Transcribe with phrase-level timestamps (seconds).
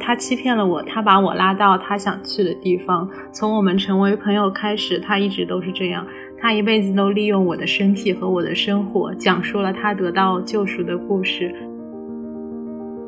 [0.00, 3.08] 他欺骗了我，他把我拉到他想去的地方。
[3.30, 6.04] 从我们成为朋友开始，他一直都是这样。
[6.42, 11.54] 他一辈子都利用我的身体和我的生活，讲述了他得到救赎的故事。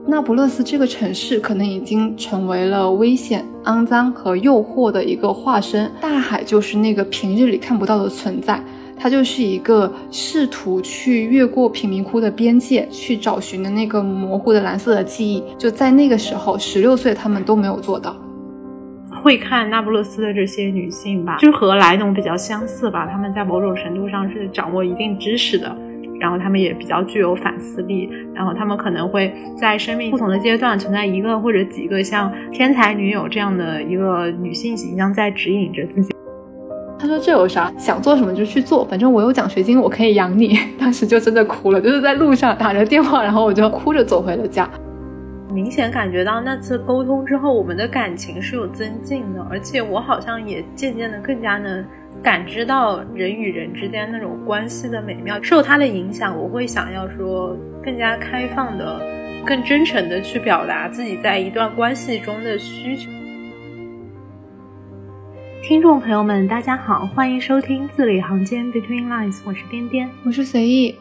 [0.06, 5.90] 那不勒斯这个城市可能已经成为了危险、肮脏和诱惑的一个化身。
[6.00, 8.62] 大海就是那个平日里看不到的存在。
[9.02, 15.42] 它就是一个试图去越过贫民窟的边界，去找寻的那个模糊的蓝色的记忆。
[15.58, 18.14] 就在那个时候，十六岁他们都没有做到。
[19.20, 23.04] 会看那不勒斯的这些女性吧，就和莱农比较相似吧。
[23.10, 25.76] 他们在某种程度上是掌握一定知识的，
[26.20, 36.12] 然后他们也比较具有反思力，然后他们可能会在生命不同的阶段存在一个或者几个像天才女友这样的一个女性形象在指引着自己。
[37.02, 37.72] 他说：“这有啥？
[37.76, 40.56] 想做什么就去做，反正我有奖学金，我可以养你。
[40.78, 44.70] ”当时就真的哭了，就是在路上打着电话，然后我就哭着走回了家。
[45.52, 51.84] 明显感觉到那次沟通之后，我们的感情是有增进的，而且我好像也渐渐的更加能
[52.22, 55.42] 感知到人与人之间那种关系的美妙。
[55.42, 59.00] 受他的影响，我会想要说更加开放的、
[59.44, 63.10] 更真诚的去表达自己在一段关系中的需求。
[65.62, 70.92] 听众朋友们，大家好，欢迎收听字里行间 Between Lines，我是颠颠，我是随意。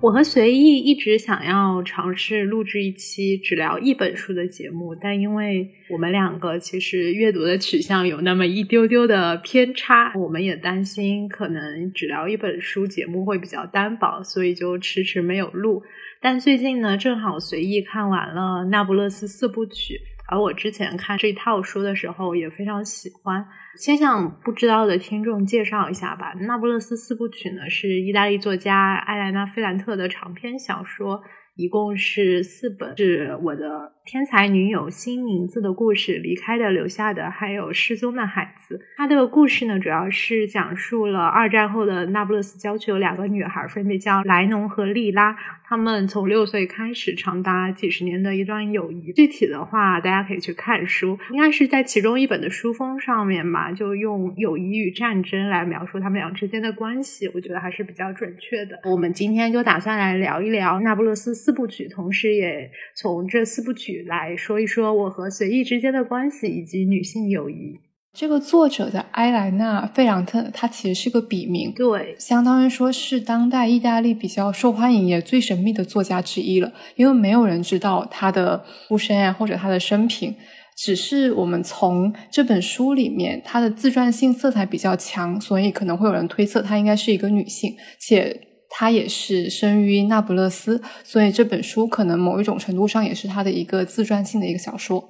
[0.00, 15.82] 我和随意一直想要尝试录制一期只聊一本书的节目，但因为我们两个其实阅读的取向有那么一丢丢的偏差，我们也担心可能只聊一本书节目会比较单薄，所以就迟迟没有录。
[16.22, 19.94] 但最近呢，正好随意看完了《那不勒斯四部曲》。
[20.28, 26.34] 而我之前看这套书的时候也非常喜欢，先向不知道的听众介绍一下吧。
[26.46, 31.22] 《那不勒斯四部曲》呢是意大利作家埃莱娜·菲兰特的长篇小说。
[31.56, 38.78] 一共是四本，是我的天才女友新名字的故事，离开的、留下的，还有失踪的孩子。
[38.98, 45.34] 它的故事呢，主要是讲述了二战后的那不勒斯郊区有两个女孩，分别叫莱农和莉拉。
[45.68, 49.12] 她们从六岁开始，长达几十年的一段友谊。
[49.14, 58.78] 具体的话，大家可以去看书，应该是在其中一本的书封上面吧，就用友谊与战争来描述他们俩之间的关系，我觉得还是比较准确的。
[58.84, 61.45] 我们今天就打算来聊一聊那不勒斯。
[61.46, 67.78] 四部曲，同时也从这四部曲来说一说我和随意之间的关系以及女性友谊。
[68.12, 76.72] 这个作者的埃莱娜·费朗特，她其实是个笔名，对，相当于说是当代意大利比较受欢迎也最神秘的作家之一了。
[76.96, 80.34] 因为没有人知道她的出身啊，或者她的生平，
[80.76, 88.45] 只是我们从这本书里面，她的自传性色彩比较强，所以可能会有人推测她应该是一个女性，且。
[88.78, 95.02] 他也是生于那不勒斯，所以这本书可能某一种程度上也是他的一个自传性的一个小说。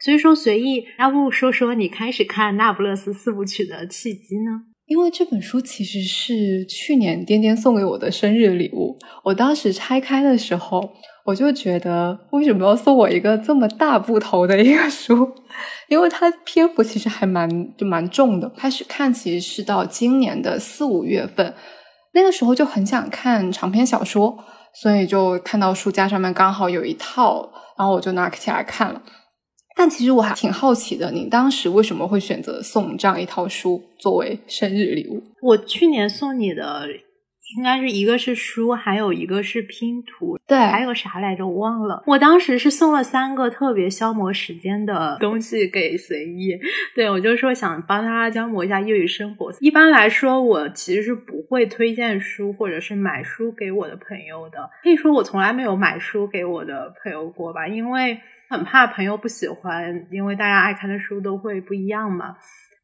[0.00, 4.62] 所以说，随意要不说说你开始看《那不勒斯四部曲》的契机呢？
[4.86, 8.98] 因为这本书其实是去年颠颠送给我的生日礼物。
[9.22, 10.90] 我当时拆开的时候，
[11.24, 15.32] 我就觉得为什么要送我一个这么大部头的一个书？
[15.88, 18.50] 因为它篇幅其实还蛮就蛮重的。
[18.56, 21.54] 开始看其实是到今年的四五月份。
[22.14, 29.02] 那个时候就很想看长篇小说，所以就看到书架上面刚好有一套，然后我就拿起来看了。
[29.74, 35.22] 但其实我还挺好奇的，你当时为什么会选择送这样一套书作为生日礼物？
[35.40, 36.86] 我去年送你的。
[37.56, 41.46] 应该是一个是书，还有一个是拼图，对，还有啥来着？
[41.46, 42.02] 我忘了。
[42.06, 46.58] 我当时是送了三个特别消磨时间的东西给随意，
[46.94, 49.52] 对我就说想帮他消磨一下业余生活。
[49.60, 54.70] 一般来说，我其实是不会推荐书或者是买书给我的朋友的。
[54.82, 58.18] 可以说我从来没有买书给我的朋友过吧，因为
[58.48, 62.36] 很怕朋友不喜欢，因为大家爱看的书都会不一样嘛。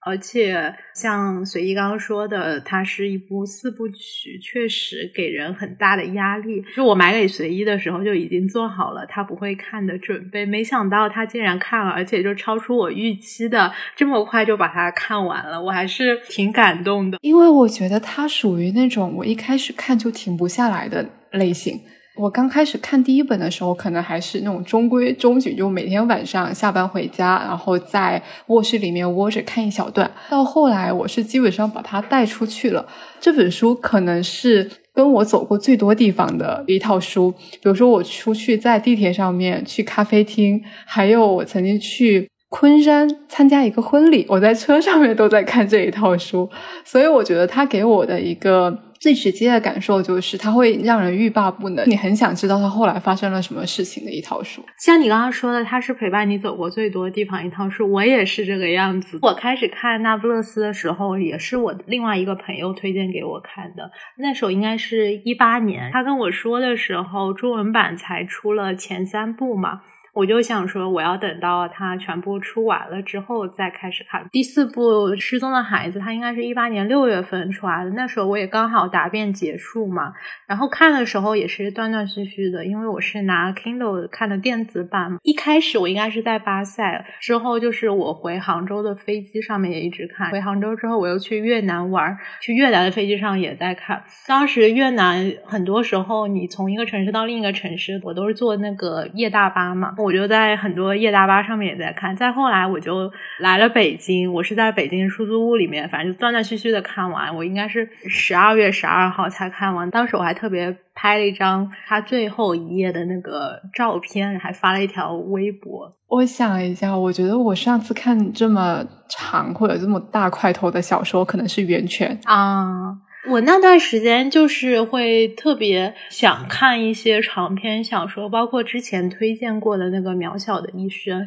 [0.09, 6.65] 而且像随意刚刚说的，它是一部四部曲，确实给人很大的压力。
[6.75, 17.19] 就我买给随意的时候就已经做好了他不会看的准备，没想到他竟然看了，而且就超出我预期的这么快就把它看完了，我还是挺感动的。
[17.21, 21.79] 因为我觉得它属于那种我一开始看就停不下来的类型。
[22.19, 30.11] 我刚开始看第一本的时候，可能还是那种中规中矩，就每天晚上下班回家，然后在卧室里面窝着看一小段。
[30.29, 32.85] 到后来，我是基本上把它带出去了。
[33.21, 37.31] 这本书可能是跟我走过最多地方的一套书。
[37.31, 46.51] 比如说，我出去在地铁上面、去咖啡厅，还有我曾经去昆山参加一个婚礼，我在车上面都在看这一套书。
[46.85, 48.77] 所以，我觉得它给我的一个。
[49.01, 54.63] 最直接的感受就是它会让人欲罢不能，你很想知道它后来发生了什么事情的一套书。
[54.79, 59.19] 像你刚刚说的，它是陪伴你走过最多的地方一套书，我也是这个样子。
[59.23, 69.81] 我开始看《那不勒斯》的时候，也是我另外一个朋友推荐给我看的，那时候应该是一八年，他跟我说的时候，中文版才出了前三部嘛。
[70.19, 76.01] 我就想说，我要等到它全部出完了之后再开始看第四部《失踪的孩子》。
[76.03, 80.13] 它应该是一八年六月份出来的，那时候我也刚好答辩结束嘛。
[80.49, 85.19] 然后看的时候也是断断续续的，因为我是拿 Kindle 看的电子版嘛。
[85.23, 90.33] 一开始我应该是在巴塞，之后就是我回杭州的飞机上面也一直看。
[90.33, 94.03] 回杭州之后，我又去越南玩，去越南的飞机上也在看。
[94.27, 99.95] 当时越南很多时候你从一个城市到另一个城市，我都是坐那个夜大巴嘛。
[99.97, 107.35] 我就在很多夜大巴上面也在看，再后来我就来了北京，我是在北京出租屋里面，反正就断断续续的看完。
[107.35, 115.93] 我应该是十二月十二号才看完，当时我还特别拍了一张他最后一页的那个照片，还发了一条微博。
[116.09, 122.97] 我想一下，我觉得我上次看这么长或者这么大块头的小说，可能是《源泉》啊。
[123.31, 131.21] 我那段时间就是会特别想看一些长篇小说，包括之前推荐过的那个《渺小的一生》。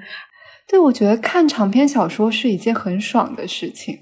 [0.68, 4.00] 对，我觉得看长篇小说是一件很爽的事情，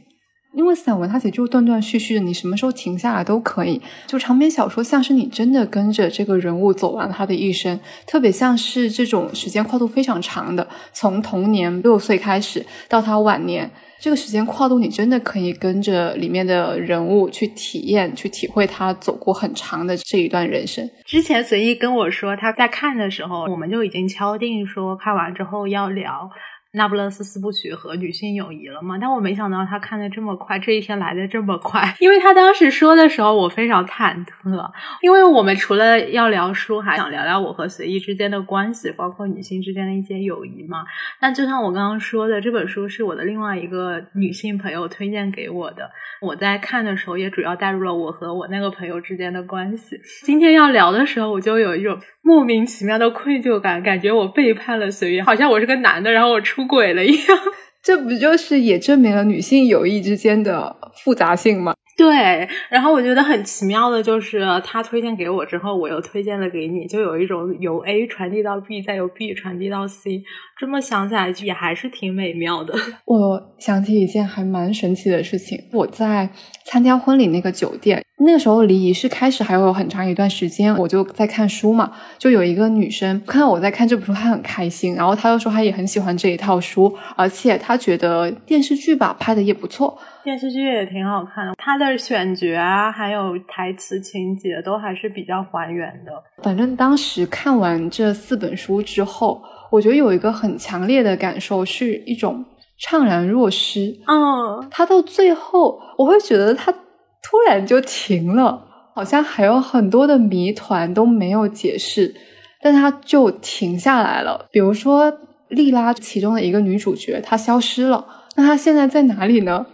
[0.54, 3.82] 因为散文它其实就断断续续的，你什么时候停下来都可以。
[4.08, 13.70] 就长篇小说像是你真的跟着这个人物走完他的一生，特别像是这种时间跨度非常长的，从童年六岁开始到他晚年。
[14.02, 20.90] 这个时间跨度，你真的可以跟着里面的人物去体验、去体会他走过很长的这一段人生。
[21.06, 26.30] 之前随意跟我说他在看的时候，我们就已经敲定说看完之后要聊。
[26.72, 28.98] 那不勒斯四部曲和女性友谊了吗？
[29.02, 31.94] 但我没想到他看的这么快，这一天来的这么快。
[32.00, 34.72] 因为他当时说的时候，我非常忐忑，
[35.02, 40.84] 因为我们除了要聊书，还想聊聊我和随意之间的关系，包括女性之间的一些友谊嘛。
[41.22, 45.90] 那就像我刚刚说的，这本书是我的另外一个女性朋友推荐给我的。
[46.22, 49.98] 我在看的时候，也主要带入了我和我那个朋友之间的关系。
[50.26, 57.40] 今天要聊的时候，我就有一种莫名其妙的愧疚感，感觉我背叛了随意，好像我是个男的，然后我出出轨了一样。
[57.82, 61.74] 这不就是也证明了女性友谊之间的复杂性吗？
[62.00, 70.24] 对，然后我觉得很奇妙的就是他推荐给我之后，我又推荐了给你，就有一种由 A 传递到 B，再由 B 传递到 C。
[70.58, 72.74] 这么想起来也还是挺美妙的。
[73.06, 76.30] 我想起一件还蛮神奇的事情，我在
[76.66, 89.98] 参加婚礼那个酒店，那个时候离仪式开始还有很长一段时间，我就在看书嘛，就有一个女生看到我在看这本书，她很开心，然后她又说她也很喜欢这一套书，而且她觉得电视剧吧拍的也不错。
[90.30, 96.12] 电视剧也挺好看的，它的选角啊，还有台词情节都还是比较还原的。
[96.44, 99.42] 反正当时看完这四本书之后，
[99.72, 102.46] 我觉得有一个很强烈的感受，是一种
[102.80, 103.98] 怅然若失。
[104.06, 112.14] 嗯，它到最后，我会觉得它突然就停了，好像还有很多的谜团都没有解释，
[112.62, 114.46] 但它就停下来了。
[114.52, 115.12] 比如说
[115.48, 118.06] 莉拉其中的一个女主角，她消失了，
[118.36, 119.66] 那她现在在哪里呢？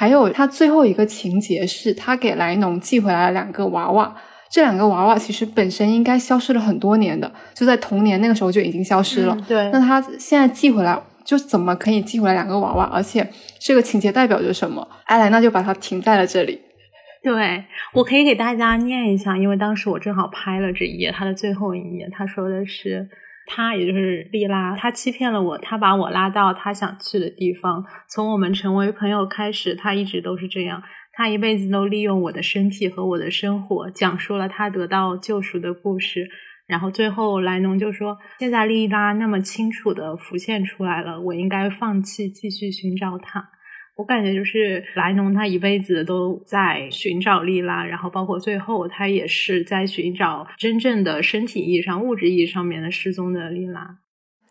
[0.00, 4.16] 还有，他最后一个情节是他给莱农寄回来了两个娃娃，
[4.50, 9.36] 这两个娃娃其实本身应该消失了很多年的，就在童年那个时候就已经消失了。
[9.46, 12.84] 对，那他现在寄回来，就怎么可以寄回来两个娃娃？
[12.84, 13.28] 而且
[13.58, 14.88] 这个情节代表着什么？
[15.04, 16.58] 艾莱娜就把它停在了这里。
[17.22, 23.06] 对我可以给大家念一下，因为当时我正好拍了这一页，它的最后一页，他说的是。
[23.52, 27.84] 他也就是莉拉，他欺骗了我，他把我拉到他想去的地方。
[28.08, 30.80] 从我们成为朋友开始，他一直都是这样。
[31.12, 36.28] 他一辈子都利用我的身体和我的生活，讲述了他得到救赎的故事。
[36.68, 43.50] 然后最后莱农就说：“现在莉拉那么清楚的浮现出来了，我应该放弃继续寻找他。”
[43.96, 53.98] 我感觉就是莱农，他一辈子都在寻找莉拉，然后包括最后他也是在寻找真正的身体意义上、物质意义上面的失踪的莉拉。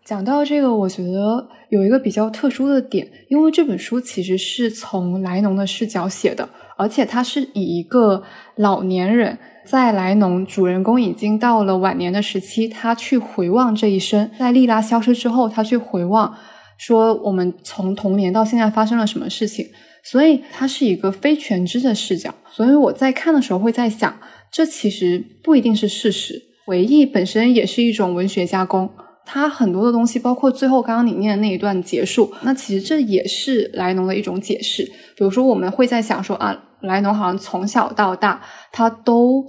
[0.05, 8.23] 讲到这个，我觉得有一个比较特殊的点，因为这本书其实是从莱农的视角写的，而且他是以一个
[8.55, 16.35] 老年人在莱农主人公已经到了晚年的时期，他去回望这一生，在莉拉消失之后，他去回望。
[16.79, 19.67] 说我们从童年到现在发生了什么事情，
[20.03, 22.33] 所以它是一个非全知的视角。
[22.51, 24.19] 所以我在看的时候会在想，
[24.51, 26.41] 这其实不一定是事实。
[26.65, 28.89] 回忆本身也是一种文学加工，
[29.25, 34.83] 它很多的东西，包括最后刚刚你念的那一段结束，那其实这也是莱农的一种解释。
[34.83, 39.45] 比如说，我们会在想说啊，莱农好像从小到大他都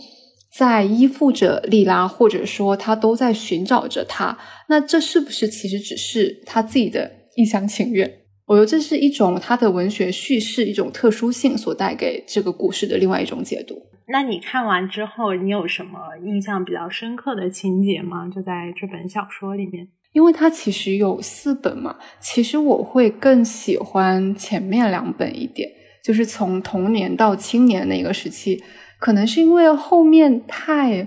[0.51, 4.37] 在依附着莉拉，或者说他都在寻找着她。
[4.69, 8.19] 那这是不是其实只是他自己的一厢情愿？
[8.47, 13.81] 我觉得这是一种他的文学叙事一种特殊性所带给这个故事的另外一种解读。
[14.09, 18.29] 那你看完之后，你有什么印象比较深刻的情节吗？
[18.29, 25.71] 就在这本小说里面，因为它其实有四本嘛，其实我会更喜欢前面两本一点，
[26.05, 28.63] 就是从童年到青年那个时期，
[28.99, 31.07] 可能是因为后面太。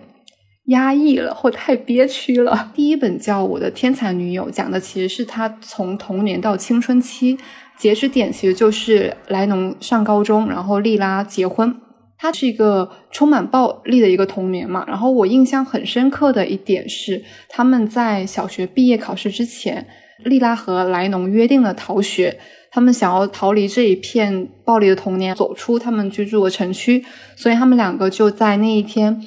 [0.68, 2.72] 压抑了或太憋屈了。
[2.76, 7.38] 第一本叫《我的天才女友》，讲的其实是他从童年到青春期，
[7.78, 11.76] 截止点其实就是莱农上高中，然后莉拉结婚。
[12.18, 14.86] 他是一个充满暴力的一个童年嘛。
[14.88, 19.86] 然后我印象很深刻的一点是，他们在小学毕业考试之前，
[20.24, 22.40] 莉拉和莱农约定了逃学，
[22.72, 27.04] 他们想要逃离这一片暴力的童年，走出他们居住的城区，
[27.36, 29.22] 所以他们两个就在那一天。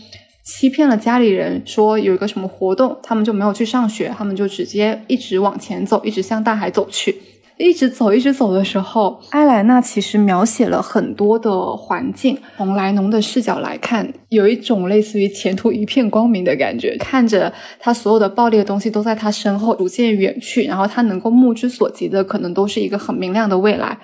[0.47, 7.17] 欺骗了家里人，说有一个什么活动，他们就没有去上学，他们就直接一直往前走，一直向大海走去。
[7.59, 12.38] 一直走，一直走的时候，埃莱娜其实描写了很多的环境。
[12.57, 23.99] 从莱农的视角来看，有一种类似于前途一片光明的感觉，看着他所有的暴力的东西都在他身后逐渐远去，然后他能够目之所及的可能都是一个很明亮的未来。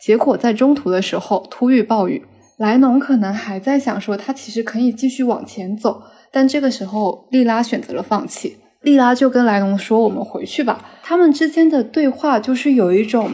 [0.00, 2.22] 结果在中途的时候突遇暴雨。
[2.62, 6.00] 莱农可能还在想说，他其实可以继续往前走，
[6.30, 8.56] 但这个时候莉拉选择了放弃。
[8.82, 13.32] 莉拉就跟莱农说：“我们回去吧。”他们之间的对话就是有一种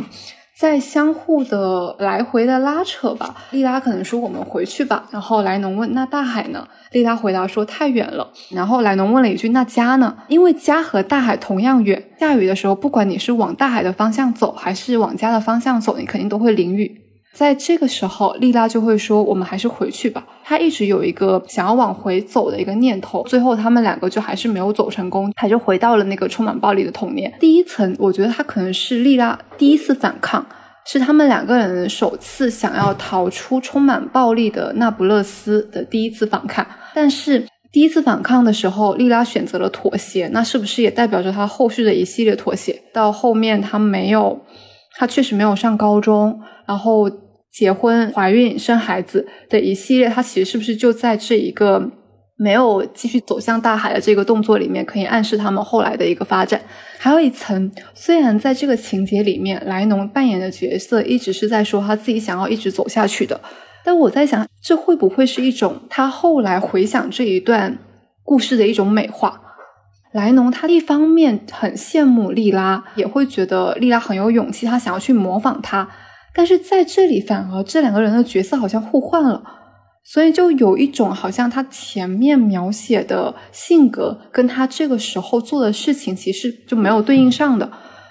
[0.58, 3.36] 在相互的来回的拉扯吧。
[3.50, 17.02] 莉拉可能说：“我们回去吧。”然后莱农问：“那大海呢？”莉拉回答说：“太远了。”然后莱农问了一句：“那家呢？”因为家和大海同样远，下雨的时候，不管你是往大海的方向走，还是往家的方向走，你肯定都会淋雨。
[17.34, 23.22] 在这个时候，莉拉就会说：“我们还是回去吧。”她一直有一个想要往回走的一个念头。
[23.24, 27.32] 最后，他们两个就还是没有走成功，他就回到了那个充满暴力的童年。
[27.38, 30.44] 第一层，我觉得他可能是莉拉第一次反抗，
[30.86, 36.66] 是他们两个人首次想要逃出充满暴力的那不勒斯的第一次反抗。
[36.94, 42.82] 但是，第一次反抗的时候，莉拉选择了妥协，那是不是也代表着他后续的一系列妥协？
[42.92, 44.40] 到后面，他没有。
[45.00, 47.10] 她确实没有上高中，然后
[47.50, 51.90] 结婚、怀孕、生孩子的一系列，她其实是不是就在这一个
[52.36, 56.60] 没有继续走向大海的这个动作里面，可以暗示他们后来的一个发展？
[56.98, 63.40] 还有一层，虽然在这个情节里面，莱农扮演的角色一直是在说他自己想要一直走下去的，
[63.82, 67.78] 但我在想，这会不会是一种他后来回想这一段
[68.22, 69.40] 故事的一种美化？
[70.12, 75.88] 莱农他一方面很羡慕莉拉，也会觉得莉拉很有勇气，他想要去模仿她。
[76.38, 79.42] 但是在这里，反而这两个人的角色好像互换了，
[80.04, 87.68] 所以就有一种好像他前面描写的性格跟他这个时候做的事情其实就没有对应上的。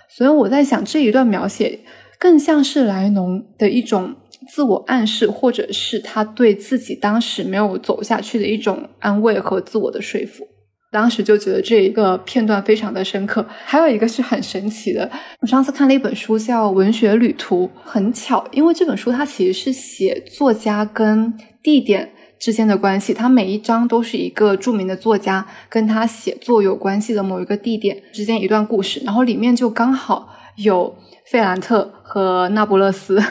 [0.10, 1.80] 所以我在想，这一段描写
[2.20, 4.14] 更像是莱农的一种
[4.50, 10.46] 自我暗示，或者是他对自己当时没有走下去的一种安慰和自我的说服。
[10.90, 15.10] 当时就觉得这一个片段非常的深刻，还有一个是很神奇的。
[15.42, 33.22] 我上次看了一本书叫《文学旅途》，很巧，因为这本书它其实是写作家跟地点之间的关系，它每一章都是一个著名的作家跟他写作有关系的某一个地点之间一段故事，然后里面就刚好有费兰特和那不勒斯。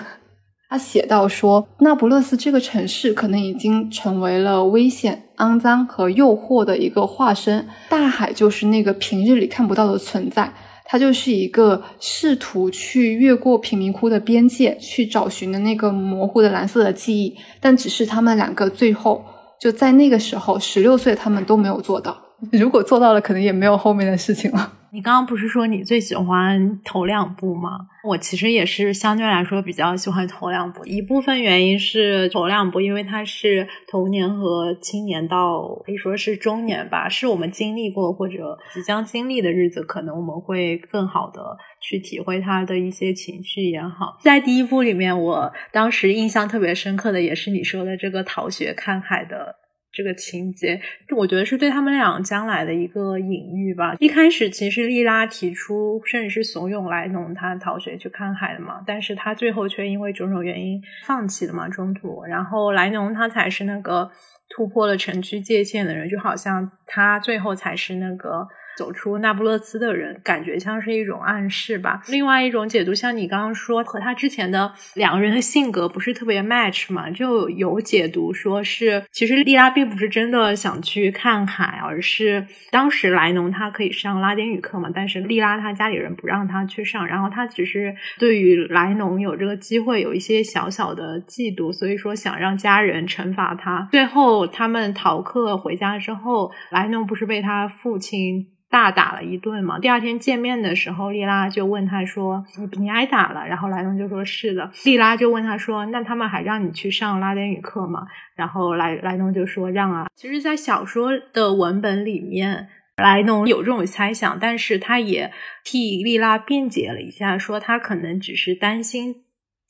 [0.68, 7.68] 他写到说，那不勒斯这个城市可能已经成为了危险、肮脏和诱惑的一个化身。
[7.88, 10.52] 大海就是那个平日里看不到的存在，
[10.84, 17.36] 它就是一个试图去越过贫民窟的边界，去找寻的那个模糊的蓝色的记忆。
[17.60, 19.24] 但只是他们两个最后
[19.60, 22.25] 就在那个时候，十六岁，他们都没有做到。
[22.52, 24.72] 如果做到了，可能也没有后面的事情了。
[24.92, 27.80] 你刚刚不是说你最喜欢头两部吗？
[28.04, 30.82] 我其实也是相对来说比较喜欢头两部。
[30.86, 44.16] 一部分原因是头两部，因为它是童年和青年到可以说是中年吧，是我们经历过或者即将经历的日子，可能我们会更好的去体会他的一些情绪也好。
[44.22, 49.56] 在第一部里面，我当时印象特别深刻的也是你说的这个逃学看海的。
[49.96, 50.78] 这个情节，
[51.16, 53.96] 我觉得是对他们俩将来的一个隐喻吧。
[53.98, 62.22] 一开始其实莉拉提出，甚至是怂恿莱农他逃学去看海的嘛，但是他最后却因为种种原因放弃了嘛，中途。
[62.24, 64.10] 然后莱农他才是那个
[64.50, 72.02] 突破了城区界限的人，就好像他最后才是那个走出那不勒斯的人，感觉像是一种暗示吧。
[72.08, 93.88] 另外一种解读，像你刚刚说和他之前的两个人的性格不是特别 match 嘛，就有解读说是其实莉拉并不是真的想去看海，而是当时莱农他可以上拉丁语课嘛，但是莉拉他家里人不让他去上，然后他只是对于莱农有这个机会有一些小小的嫉妒，所以说想让家人惩罚他。
[93.90, 98.48] 最后他们逃课回家之后，莱农不是被他父亲。
[98.68, 99.78] 大打了一顿嘛。
[99.78, 102.44] 第二天见面的时候，莉拉就问他说
[102.78, 104.70] ：“你挨打了？”然后莱农就说是的。
[104.84, 115.32] 莉拉就问他说：“那他们还让你去上拉丁语课吗？”然后莱莱农就说：“让啊。”其实，在小说的文本里面，莱农有这种猜想，但是他也
[115.62, 119.25] 替莉拉辩解了一下，说他可能只是担心。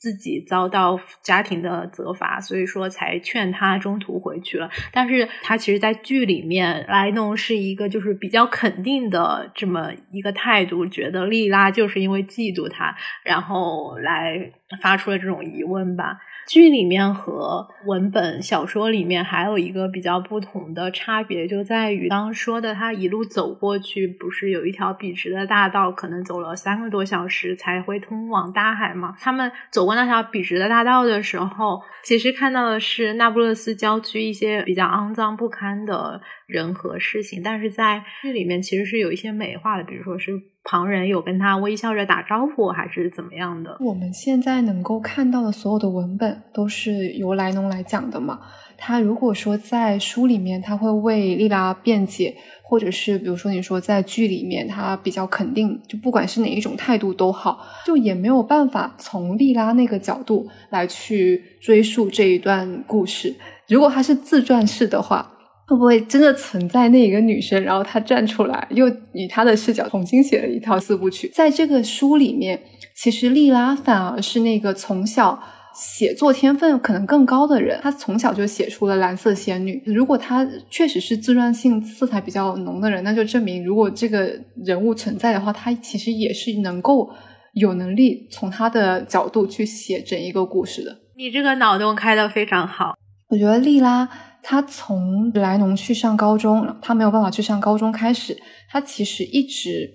[0.06, 4.70] 自己遭到家庭的责罚，所以说才劝他中途回去了。
[4.92, 16.18] 但是他其实，在剧里面，莱农是一个就是比较肯定的这么一个态度，觉得莉拉就是因为嫉妒他，然后来发出了这种疑问吧。
[16.48, 29.16] 剧里面和文本小说里面还有一个比较不同的差别，就在于刚刚说的，他一路走过去，不是有一条笔直的大道，可能走了三个多小时才会通往大海嘛？
[29.18, 40.32] 他们走过那条笔直的大道的时候，其实看到的是那不勒斯郊区一些比较肮脏不堪的人和事情，但是在剧里面其实是有一些美化的，比如说是。
[40.68, 43.76] 旁人有跟他微笑着打招呼，还是怎么样的？
[43.78, 48.40] 我们现在能够看到的所有的文本都是由莱农来讲的嘛？
[48.76, 52.34] 他如果说在书里面他会为莉拉辩解，
[52.68, 63.34] 或者是比如说你说在剧里面他比较肯定，就不管是哪一种态度都好，就也没有办法从莉拉那个角度来去追溯这一段故事。
[63.68, 65.32] 如果他是自传式的话。
[65.68, 71.28] 会不会真的存在那一个女生，然后她站出来，又以她的视角重新写了一套四部曲？
[71.34, 72.62] 在这个书里面，
[72.94, 75.42] 其实莉拉反而是那个从小
[75.78, 79.82] 写作天分可能更高的人，他从小就写出了蓝色仙女。
[79.84, 84.32] 如果他确实是自传性色彩比较浓的人，那就证明如果这个
[84.64, 87.10] 人物存在的话，他其实也是能够
[87.52, 90.96] 有能力从他的角度去写整一个故事的。
[91.16, 92.96] 你这个脑洞开的非常好，
[93.28, 94.08] 我觉得莉拉。
[94.48, 98.38] 他从莱农去上高中，他没有办法去上高中开始，
[98.70, 99.90] 他其实一直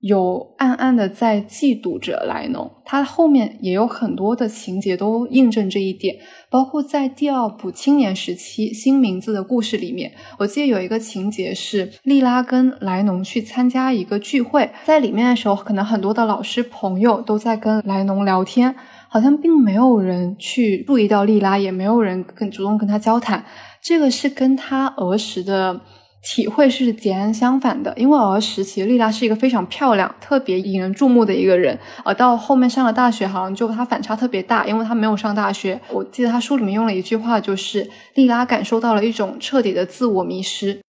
[0.00, 2.70] 有暗暗的在嫉妒着莱农。
[2.84, 6.16] 他后面也有很多的情节都印证这一点，
[6.48, 18.74] 包括在第二部青年时期新名字的故事里面，我记得有一个情节是莉拉跟莱农去参加一个聚会，在里面的时候，可能很多的老师朋友都在跟莱农聊天，
[19.08, 23.44] 好像并没有人去注意到莉拉，也没有人跟主动跟他交谈。
[23.82, 25.80] 这个是跟他儿时的
[26.22, 35.80] 体会是截然相反的，因为儿时其实丽拉是一个非常漂亮、特别引人注目的一个人，而到后面上了大学，好像就她反差特别大，因为她没有上大学。
[35.90, 40.80] 我记得她书里面用了一句话，就是丽拉感受到了一种彻底的自我迷失。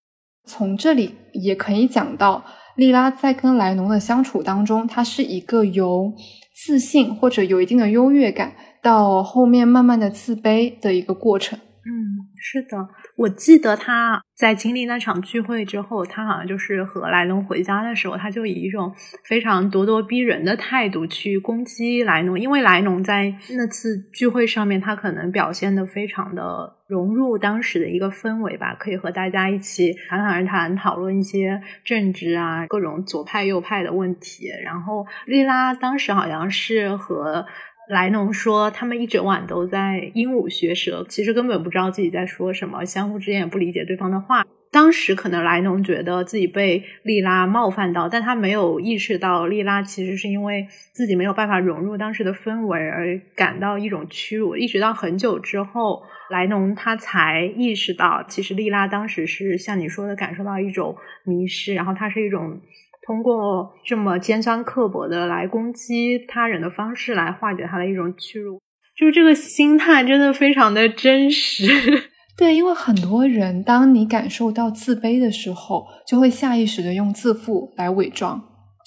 [0.48, 2.44] 从这里也可以讲到，
[2.76, 6.12] 丽拉在跟莱农的相处当中，她是一个由
[6.66, 11.60] 自信或者有一定的优越感，到后面慢慢的自卑的一个过程。
[11.60, 11.94] 嗯，
[12.36, 12.78] 是的，
[13.20, 34.48] 我记得他在经历那场聚会之后，他好像就是和莱农回家的时候，他就以一种非常咄咄逼人的态度去攻击莱农，因为莱农在那次聚会上面，他可能表现的非常的融入当时的一个氛围吧，可以和大家一起侃侃而谈，讨论一些政治啊，各种左派右派的问题。
[34.64, 37.46] 然后莉拉当时好像是和。
[37.90, 44.46] 莱农说，他们一整晚都在鹦鹉学舌，其实根本不知道自己在说什么，相互之间也不理解对方的话。
[44.70, 54.56] 当时可能莱农觉得自己被莉拉冒犯到，但他没有意识到莉拉其实是因为自己没有办法融入当时的氛围而感到一种屈辱。
[54.56, 62.62] 一直到很久之后，莱农他才意识到，其实莉拉当时是像你说的，感受到一种迷失，然后它是一种。
[63.10, 68.62] 通过这么尖酸刻薄的来攻击他人的方式来化解他的一种屈辱，
[68.96, 71.66] 就是这个心态真的非常的真实。
[72.38, 78.40] 对，因为很多人，当你感受到自卑的时候，就会下意识的用自负来伪装。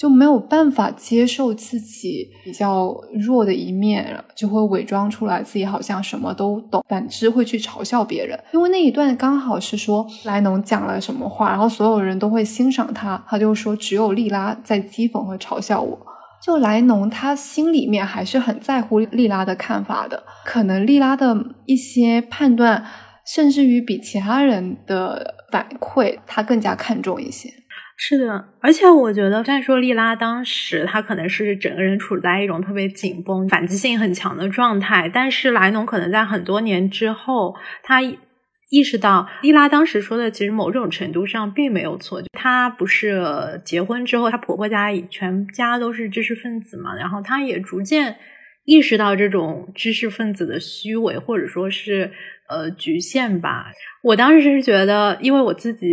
[0.03, 8.37] 就没有办法接受自己比较弱的一面，就会伪装出来自己好像什么都懂，反之会去嘲笑别人。
[8.53, 15.97] 因为那一段刚好是说莱农讲了什么话，然后所有人都会欣赏他，他就说只有莉拉在讥讽和嘲笑我。
[16.45, 21.37] 就莱农他心里面还是很在乎莉拉的看法的，可能莉拉的
[21.67, 22.85] 一些判断，
[23.25, 27.49] 甚至于比其他人的反馈他更加看重一些。
[27.97, 42.21] 是的，而且我觉得，虽然说莉拉当时她可能是整个人处在一种特别紧绷、反击性很强的状态，但是莱农可能在很多年之后，他意识到莉拉当时说的其实某种程度上并没有错。
[42.33, 48.17] 她不是结婚之后，她婆婆家全家都是知识分子嘛，然后她也逐渐
[48.65, 52.11] 意识到这种知识分子的虚伪，或者说是
[52.49, 53.67] 呃局限吧。
[54.03, 55.87] 我当时是觉得，因为我自己。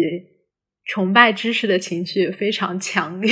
[0.89, 3.29] 崇拜知识的情绪非常强烈，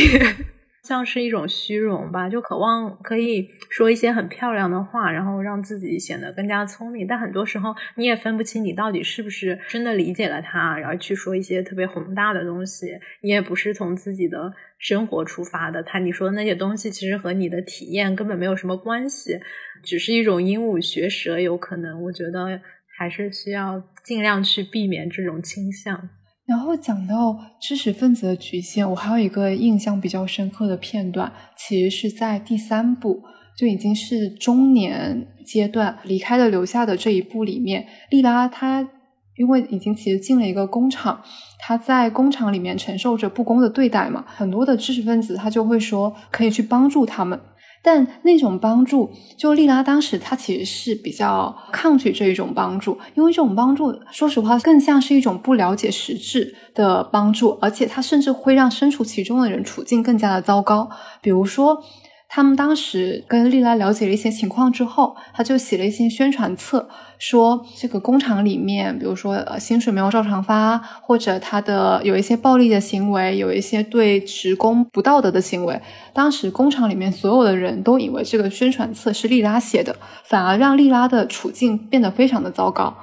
[0.84, 7.08] 像是一种虚荣吧，就渴望可以说一些很漂亮的话，然后让自己显得更加聪明。
[7.08, 12.92] 但很多时候你也分不清你到底是不是真的理解了他，然后去说一些特别宏大的东西。
[13.24, 19.40] 你也不是从自己的生活出发的，他你说的那些东西其实和你的体验根本没有什么关系，
[19.84, 21.40] 只是一种鹦鹉学舌。
[21.40, 22.62] 有可能，我觉得
[23.00, 26.10] 还是需要尽量去避免这种倾向。
[26.48, 33.22] 然后讲到知识分子的局限，我还有一个印象比较深刻的片段，其实是在第三部，
[33.58, 38.88] 就已经是中年阶段离开了留下的这一部里面，莉拉她
[39.36, 41.22] 因为已经其实进了一个工厂，
[41.60, 47.38] 她在工厂里面承受着不公的对待嘛，很多的知识分子他就会说可以去帮助他们。
[47.82, 60.90] 但那种帮助，就莉拉当时她其实是比较抗拒这一种帮助，因为这种帮助，说实话更像是一种不了解实质的帮助，而且它甚至会让身处其中的人处境更加的糟糕，
[61.22, 61.84] 比如说。
[62.30, 75.82] 他们当时跟丽拉了解了一些情况之后，他就写了一些宣传册，说这个工厂里面，比如说呃薪水没有照常发，或者他的有一些暴力的行为，有一些对职工不道德的行为。
[76.14, 82.96] 当时工厂里面所有的人都以为这个宣传册是丽拉写的，反而让丽拉的处境变得非常的糟糕。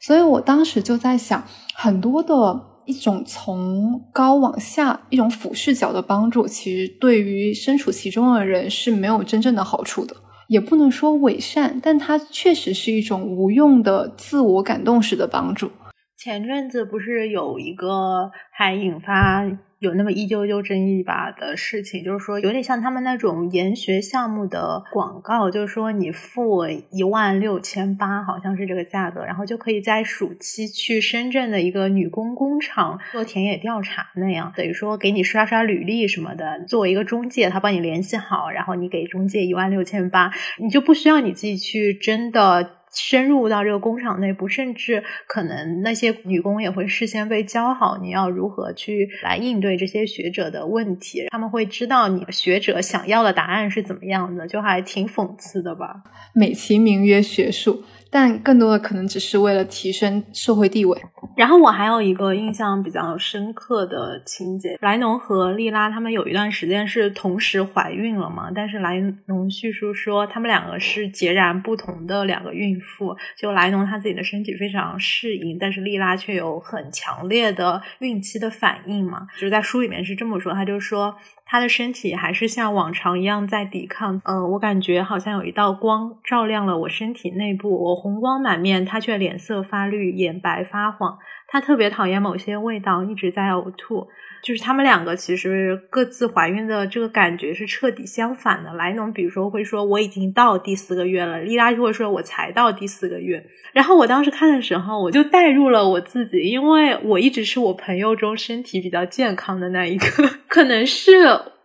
[0.00, 1.44] 所以我当时就在想，
[1.74, 2.60] 很多的。
[2.88, 10.16] 一种从高往下、一种俯视角的帮助，其实对于身处其中的人是没有真正的好处的，
[10.48, 15.70] 也不能说伪善，但它确实是一种无用的自我感动式的帮助。
[16.16, 19.44] 前阵子不是有一个还引发。
[19.80, 42.77] 有那么一丢丢争议吧的事情，就是说有点像他们那种研学项目的广告，就是说你付一万六千八，好像是这个价格，然后就可以在暑期去深圳的一个女工工厂做田野调查那样，等于说给你刷刷履历什么的，作为一个中介，他帮你联系好，然后你给中介一万六千八，你就不需要你自己去真的。
[42.92, 56.02] 深入到这个工厂内部，甚至可能那些女工也会事先被教好，你要如何去来应对这些学者的问题，他们会知道你学者想要的答案是怎么样的，就还挺讽刺的吧？
[56.32, 57.84] 美其名曰学术。
[58.10, 61.00] 但更多的可能只是为了提升社会地位。
[61.36, 68.50] 然后我还有一个印象比较深刻的情节：莱农和莉拉他们有一段时间是同时怀孕了嘛？
[68.54, 73.16] 但是莱农叙述说，他们两个是截然不同的两个孕妇。
[73.36, 79.26] 就莱农他自己的身体非常适应，但是莉拉却有很强烈的孕期的反应嘛？
[79.34, 81.16] 就是在书里面是这么说，他就说。
[81.50, 91.18] 他的身体还是像往常一样在抵抗，嗯，我感觉好像有一道光照亮了我身体内部，我红光满面，他却脸色发绿，眼白发黄。
[91.46, 94.06] 他特别讨厌某些味道，一直在呕吐。
[94.42, 98.72] 就是他们两个其实各自怀孕的这个感觉是彻底相反的。
[98.74, 103.44] 莱农比如说会说我已经到第四个月了，莉拉就会说我才到第四个月。
[103.72, 110.06] 然后我当时看的时候，我就带入了我自己，因为我一直是我朋友中身体比较健康的那一个，
[110.48, 111.12] 可能是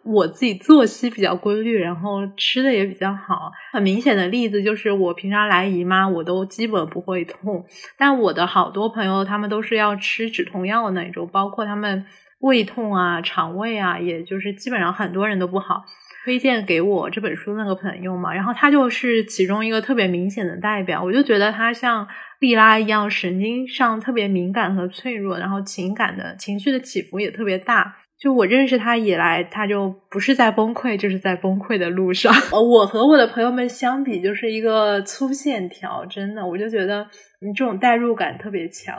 [0.03, 3.51] 我自己作息比较规律，然后吃的也比较好。
[3.71, 7.63] 很明显的例子就是我平常来姨妈，我都基本不会痛，
[7.97, 12.05] 但我的好多朋友他们都是要吃止痛药的那种，包括他们。
[12.43, 15.83] 胃痛啊，肠胃啊，也就是基本上很多人都不好。
[16.25, 21.01] 推荐给我这本书那个朋友嘛，然后他就是其中一个特别明显的代表。
[21.03, 22.07] 我就觉得他像
[22.39, 27.95] 莉拉一样，神经上特别敏感和脆弱，然后情感的情绪的起伏也特别大。
[28.19, 32.33] 就我认识他以来，他就不是在崩溃，就是在崩溃的路上。
[32.51, 37.07] 我和我的朋友们相比，就是一个粗线条，真的，我就觉得
[37.41, 38.95] 你这种代入感特别强。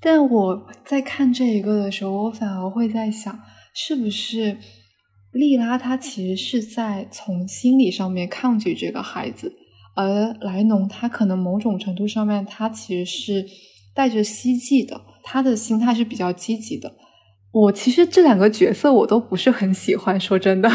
[0.00, 3.40] 但我在看这一个的时候，我反而会在想，
[3.74, 4.58] 是不是
[5.32, 9.52] 莉拉她其实是在从心理上面抗拒这个孩子，
[9.96, 13.46] 而莱农他可能某种程度上面他其实是
[13.92, 16.94] 带着希冀的，他的心态是比较积极的。
[17.50, 20.70] 我其实这两个角色我都不是很喜欢，说真的。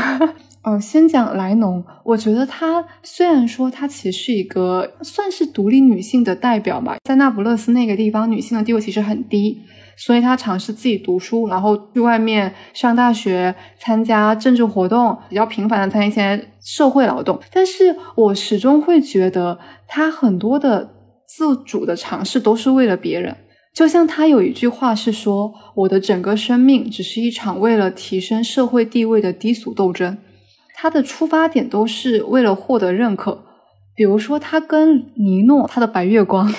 [0.65, 9.59] 嗯，先讲莱农，我觉得她虽然说她其实是一个算是独立女性的代表吧，在那不勒斯那个地方，女性的地位其实很低，
[9.97, 17.37] 所以她尝试自己读书，然后去外面上大学，参加政治活动，比较频繁的参加一些社会劳动。
[17.51, 20.91] 但是我始终会觉得，她很多的
[21.27, 23.35] 自主的尝试都是为了别人。
[23.73, 30.17] 就像她有一句话是说：“我的整个生命只是一场为了提升社会地位的低俗斗争。”
[30.73, 33.43] 他的出发点都是为了获得认可，
[33.95, 36.53] 比如说他跟尼诺，他的白月光，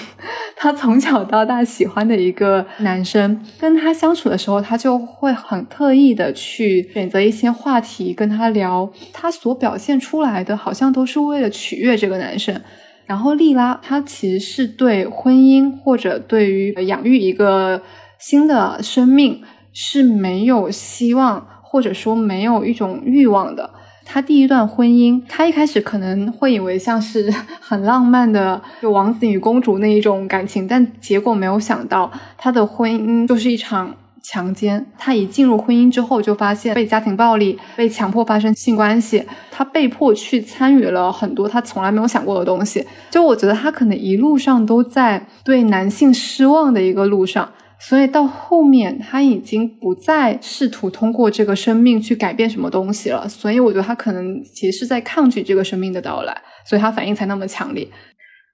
[0.57, 12.61] 他从小到大喜欢的一个男生，跟他相处的时候，他就会很特意的去选择一些话题跟他聊，他所表现出来的好像都是为了取悦这个男生。
[13.07, 17.83] 然后莉拉，她其实是对婚姻或者对于养育一个
[18.19, 19.43] 新的生命
[19.75, 23.69] 是没有希望，或者说没有一种欲望的。
[24.05, 34.87] 他第一段婚姻，他一开始可能会以为像是 很浪漫的，就王子与公主那一种感情，但结果没有想到，他的婚姻就是一场强奸。
[34.99, 42.87] 他一进入婚姻之后，就发现被家庭暴力，被强迫发生性关系，他被迫去参与了很多他从来没有想过的东西。
[43.11, 47.49] 就我觉得他可能一路上都在对男性失望的一个路上。
[47.79, 53.29] 所以到后面，他已经不再试图通过这个生命去改变什么东西了。
[53.29, 57.87] 所以我觉得他可能其实是在抗拒这个生命的到来，所以他反应才那么强烈。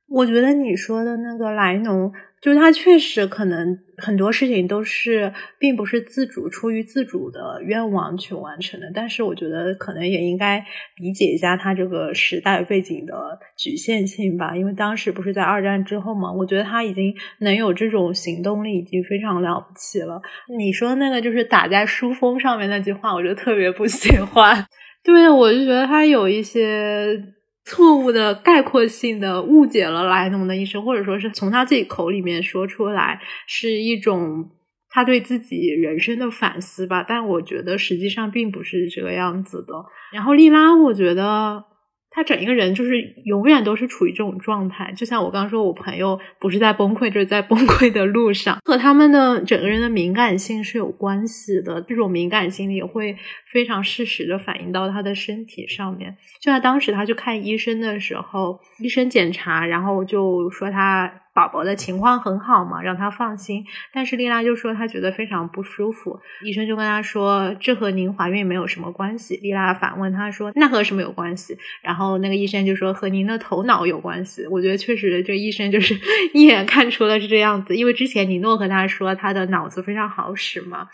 [0.09, 2.11] 我觉得你说的那个莱农。
[2.41, 10.65] 就是他确实可能很多事情都是并不是自主出于自主的愿望去完成的，但是我觉得可能也应该
[10.97, 14.57] 理解一下他这个时代背景的局限性吧。
[14.57, 20.23] 因为当时不是在二战之后嘛，我觉得他已经能有这种行动力已经非常了不起了。
[20.59, 24.67] 你说那个就是打在书封上面那句话，我就特别不喜欢。
[25.05, 27.23] 对，我就觉得他有一些。
[27.65, 34.51] 错误的概括性的误解了莱农的一生，或者说是从他自己口里面说出来，是一种
[34.89, 37.05] 他对自己人生的反思吧。
[37.07, 39.75] 但我觉得实际上并不是这个样子的。
[40.13, 41.65] 然后莉拉，我觉得。
[42.11, 51.81] 他整一个人就是永远都是处于这种状态，就像我刚刚说，我朋友不是在崩溃，就是在崩溃的路上，和他们的整个人的敏感性是有关系的。
[51.83, 56.17] 这种敏感性也会非常适时的反映到他的身体上面。
[56.41, 61.13] 就在当时他去看医生的时候，医生检查，然后就说他。
[61.35, 63.65] 宝宝的情况很好嘛，让他放心。
[63.93, 69.37] 但是丽拉就说她觉得非常不舒服，医生就跟她说这和您怀孕没有什么关系。
[69.37, 71.57] 丽拉反问他说那和什么有关系？
[71.83, 74.47] 然后那个医生就说和您的头脑有关系。
[74.49, 75.95] 我觉得确实这医生就是
[76.35, 80.89] 一眼看出了是这样子，因为之前尼诺和他说他的脑子非常好使嘛。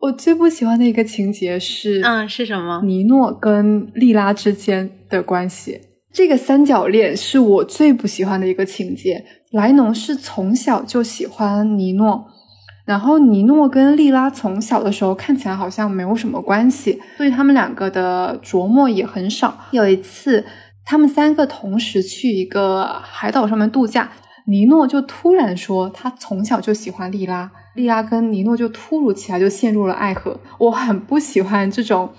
[0.00, 2.82] 我最不喜欢的一个情节是，嗯，是什么？
[2.84, 5.80] 尼诺跟丽拉之间的关系，
[6.14, 9.24] 这个三角恋是我最不喜欢的一个情节。
[9.50, 12.26] 莱农是从小就喜欢尼诺，
[12.84, 19.58] 然后尼诺跟莉拉从小的时候看起来好像没有什么关系，所以他们两个的琢磨也很少。
[19.72, 20.44] 有一次，
[20.84, 24.12] 他们三个同时去一个海岛上面度假，
[24.46, 30.38] 尼诺就突然说他从小就喜欢莉拉，莉拉跟尼诺就突如其来就陷入了爱河。
[30.58, 32.10] 我很不喜欢这种。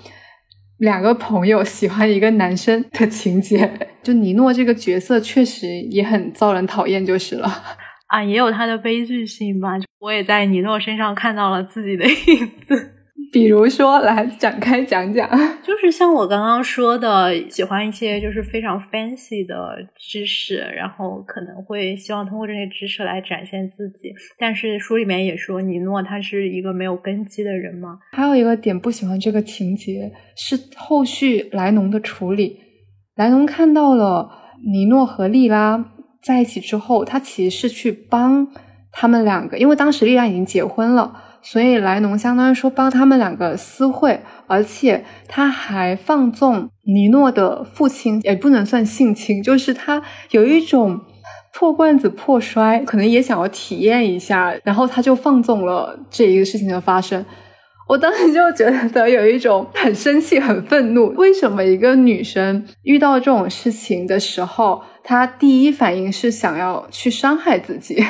[0.77, 3.71] 两个朋友喜欢一个男生的情节，
[4.03, 7.49] 就尼诺这个角色确实也很遭人讨厌，就是了。
[8.07, 9.69] 啊，也有他的悲剧性吧。
[9.99, 12.94] 我也在尼诺身上看到了自己的影子。
[13.35, 15.29] 比如说，来展开讲讲，
[15.61, 24.13] 就是像我刚刚说的，喜欢一些就是非常 fancy 的知识，然后可能会希望通过这些知识来展现自己。
[24.39, 27.99] 但是书里面也说，尼诺他是一个没有根基的人嘛。
[28.13, 32.57] 还有一个点不喜欢这个情节是后续莱农的处理。
[33.17, 34.29] 莱农看到了
[34.65, 35.91] 尼诺和莉拉
[36.23, 38.47] 在一起之后，他其实是去帮
[38.93, 41.23] 他们两个，因为当时莉拉已经结婚了。
[41.45, 50.99] 所以莱农相当于说帮他们两个私会，而且他还放纵尼诺的父亲，也不能算性侵，就是他有一种
[51.53, 57.23] 破罐子破摔，可能也想要体验一下，然后他就放纵了这一个事情的发生。
[57.87, 68.03] 我当时就觉得有一种很生气、很愤怒，为什么一个女生遇到这种事情的时候，她第一反应是想要去伤害自己？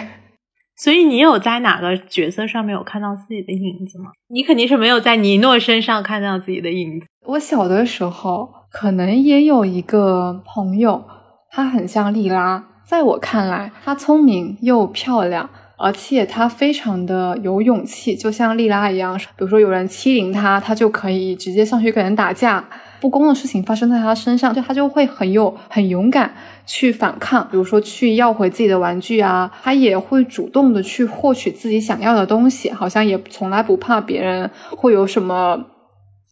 [0.86, 4.12] 所以你有在哪个角色上面有看到自己的影子吗？
[4.28, 7.08] 你肯定是没有在尼诺身上看到自己的影子。
[7.26, 11.04] 我小的时候可能也有一个朋友，
[11.50, 22.64] 她很像莉拉，在我看来，她聪明又漂亮，而且他非常的有勇气，就像莉拉一样，比如说有人欺凌他，他就可以直接上去跟人打架。
[23.06, 26.34] 不公的事情发生在他身上，就他就会很有很勇敢
[26.66, 35.66] 去反抗，比如说去要回自己的玩具啊，他也会主动的去获取自己想要的东西，好像也从来不怕别人会有什么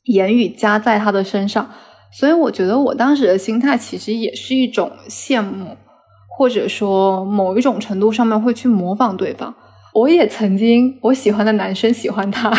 [0.06, 1.70] 言语加在他的身上。
[2.12, 5.78] 所以我觉得我当时的心态其实也是一种羡慕。
[6.36, 9.54] 或者说某一种程度上面会去模仿对方，
[9.94, 12.52] 我也曾经我喜欢的男生喜欢他，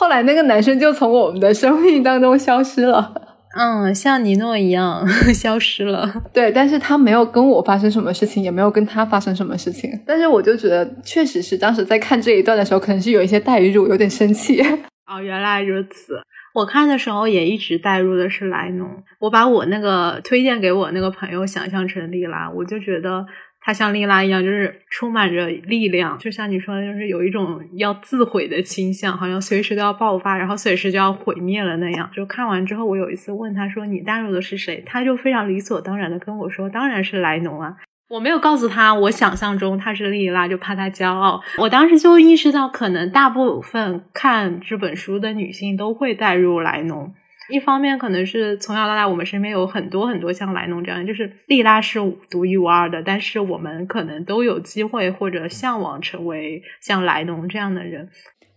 [0.00, 3.12] 后来那个男生就从我们的生命当中消失了，
[3.54, 6.10] 嗯，像尼诺一样 消失了。
[6.32, 9.90] 对，但是他没有跟我发生什么事情，也没有跟他发生什么事情。
[10.06, 14.62] 但是我就觉得，确实是当时在看这一段的时候，可能是有一些代入，有点生气。
[15.06, 16.14] 哦，原来如此。
[16.54, 18.88] 我看的时候也一直带入的是莱农，
[19.20, 23.26] 我把我那个推荐给我那个朋友想象成莉拉，我就觉得
[23.62, 32.08] 她像莉拉一样，就是充满着力量，就像你说的，就是有一种要自毁的倾向，好像随时都要爆发，然后随时就要毁灭了那样。
[32.12, 37.76] 就看完之后，我有一次问他说：“你带入的是谁？”他就非常理所当然的跟我说：“当然是莱农啊。”
[38.08, 41.40] 我没有告诉他，我想象中他是莉拉，就怕他骄傲。
[41.58, 47.14] 我当时就意识到，可能大部分看这本书的女性都会带入莱农。
[47.50, 51.98] 一方面，可能是从小到大，我们身边有很多很多像莱农这样，就是莉拉是
[52.30, 58.08] 独一无二的，但是我们可能都有机会或者向往成为像莱农这样的人。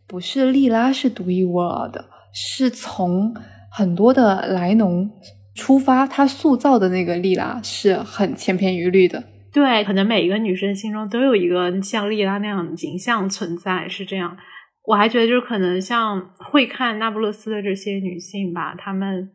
[0.07, 3.33] 不是莉拉是独一无二的，是从
[3.71, 5.09] 很多的莱农
[5.55, 9.23] 出发，他塑造的那个莉拉是很千篇一律的。
[9.51, 14.35] 对，可能每一个女生心中都有一个像莉拉那样的形象存在，是这样。
[14.85, 19.31] 我还觉得，就是可能像会看那不勒斯的这些女性吧，她们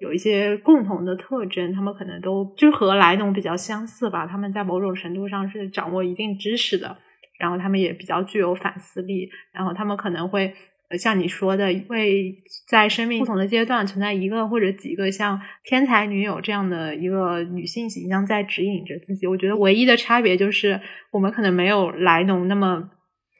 [0.00, 4.26] 有一些共同的特征，她们可能都就是和莱农比较相似吧。
[4.26, 6.96] 她们在某种程度上是掌握一定知识的，
[7.38, 10.52] 然后她们也比较具有反思力，然后她们可能会。
[10.98, 12.34] 像你说的，会
[12.68, 19.24] 在生命不同的阶段存在一个或者几个像天才女友这样的一个女性形象在指引着自己。
[19.24, 20.80] 我觉得唯一的差别就是，
[21.12, 22.90] 我们可能没有莱农那么。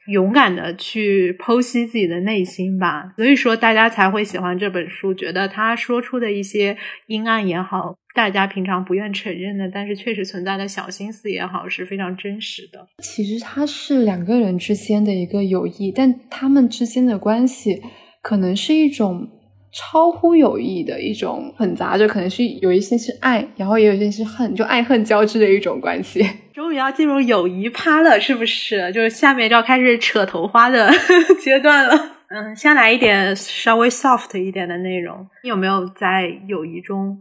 [0.07, 6.75] 勇敢的去剖析自己的内心吧，所以说大家才会喜欢这本书，觉得他说出的一些
[7.07, 12.87] 阴暗也好，大家平常不愿承认的，但是确实存在的小心思也好，是非常真实的。
[12.97, 17.81] 其实它是两个人之间的一个友谊，但他们之间的关系
[18.23, 19.29] 可能是一种
[19.73, 26.25] 超乎友谊的一种混杂就，可能是有一些是爱，然后也有一些是恨，就爱恨交织的一种关系。
[26.53, 28.91] 终于要进入友谊趴了，是不是？
[28.93, 30.91] 就是下面就要开始扯头花的
[31.41, 31.95] 阶段了。
[32.27, 35.27] 嗯，先来一点稍微 soft 一点的内容。
[35.43, 37.19] 你有没有在友谊中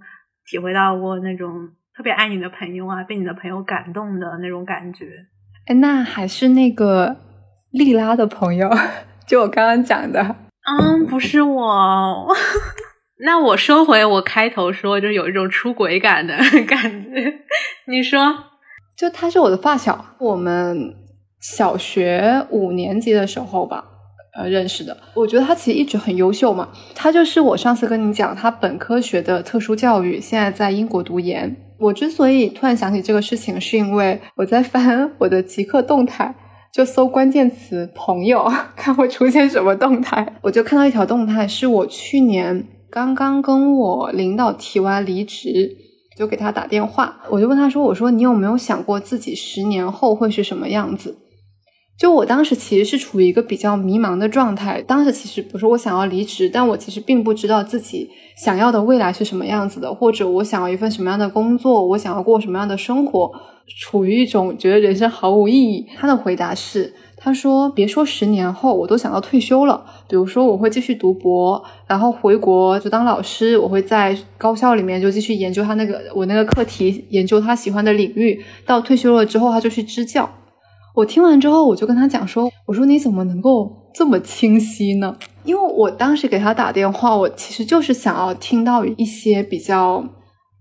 [0.49, 5.07] 体会到过那种特别爱你的朋友啊，被你的朋友感动的那种感觉？
[5.67, 7.17] 哎，那还是那个
[7.71, 8.69] 莉拉的朋友，
[9.27, 10.37] 就我刚刚讲的。
[10.79, 12.29] 嗯，不是我。
[13.25, 17.35] 那我收回我开头说，就有一种出轨感的 感觉。
[17.87, 18.45] 你说。
[18.97, 20.95] 就他是我的发小，我们
[21.41, 23.83] 小学五年级的时候吧，
[24.37, 24.95] 呃认识的。
[25.15, 26.69] 我觉得他其实一直很优秀嘛。
[26.95, 31.57] 他就是我上次跟你讲，他本科学的特殊教育，现在在英国读研。
[31.79, 36.35] 我之所以突然想起这个事情，是因为我在翻我的极客动态，
[36.73, 40.37] 就搜关键词“朋友”， 看会出现什么动态。
[40.43, 45.77] 我就看到一条动态，是我去年刚刚跟我领导提完离职。
[46.17, 51.17] 就给他打电话，我就问他说：“我说你有没有想过自己十年后会是什么样子？”
[52.01, 54.81] 就我当时其实是处于一个比较迷茫的状态。
[54.81, 58.09] 当时其实不是我想要离职，但我其实并不知道自己
[58.39, 63.31] 想要的未来是什么样子的，或者我想要一份什么样的工作，我想要过什么样的生活，
[63.83, 65.87] 处于一种觉得人生毫无意义。
[65.99, 66.95] 他的回答是。
[67.23, 69.85] 他说：“别说十年后，我都想要退休了。
[70.09, 73.59] 比如说，我会继续读博，然后回国就当老师。
[73.59, 78.43] 我会在高校里面就继续研究他那个我那个课题，研究他喜欢的领域。
[78.65, 80.31] 到退休了之后，他就去支教。
[81.01, 90.05] 我听完之后，我就跟他讲说：‘我说你怎么能够这么清晰呢？’因为我当时给他打电话，我其实就是想要听到一些比较。”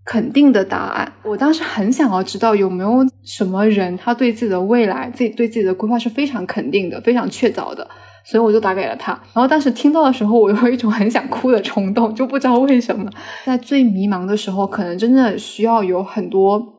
[0.05, 1.13] 肯定的答案。
[1.23, 7.87] 我当时很想要知道有没有什么人，他对自己的未来、自己对自己的规划是非常肯定的、非常确凿的，
[8.25, 9.11] 所以我就打给了他。
[9.33, 13.07] 然后当时听到的时候，我有一种很想哭的冲动，就不知道为什么，
[13.45, 16.78] 在最迷茫的时候，可能真的需要有很多。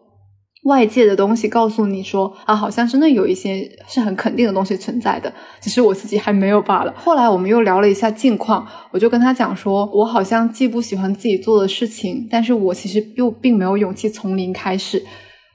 [0.64, 6.92] 外界的东西告诉你说啊，好像真的有一些是很肯定的东西存在的，只是我自己还没有罢了。
[6.96, 15.02] 后来我们又聊了一下近况，我就跟他讲说，我好像既不喜欢自己做的事情，但是我其实又并没有勇气从零开始。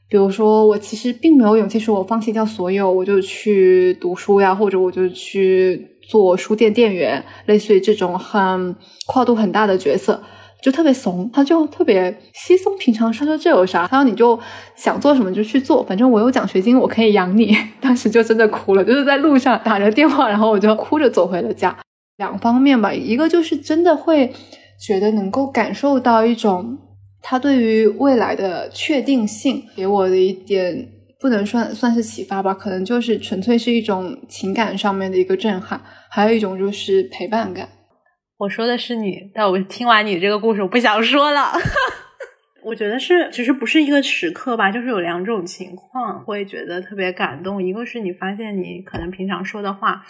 [0.07, 8.75] 比如说，我其实并没有勇气说我放弃掉所有，我就去读书呀，或者我就去做书店店员，类似于这种很
[9.07, 10.23] 跨度很大的角色，
[10.65, 13.85] 就特别怂，他就特别稀松平常，说说这有啥？
[13.85, 14.39] 他说你就
[14.75, 17.55] 想做什么就去做，反正我有奖学金，我可以养你。
[17.79, 21.77] 当时就真的哭了，就是在路上打着电话，然后我就哭着走回了家。
[22.17, 24.33] 两方面吧，一个就是真的会
[24.81, 26.79] 觉得能够感受到一种。
[27.21, 30.87] 他对于未来的确定性给我的一点
[31.19, 37.69] 不能算算是启发吧，可能就是纯粹是一种情感上面的一个震撼，还有一种就是陪伴感。
[38.37, 41.51] 我说的是你，但我听完你这个故事，我不想说了。
[42.63, 50.03] 我觉得是，其实不是一个时刻吧，就是有两种情况会觉得特别感动，一个是你发现你可能平常说的话。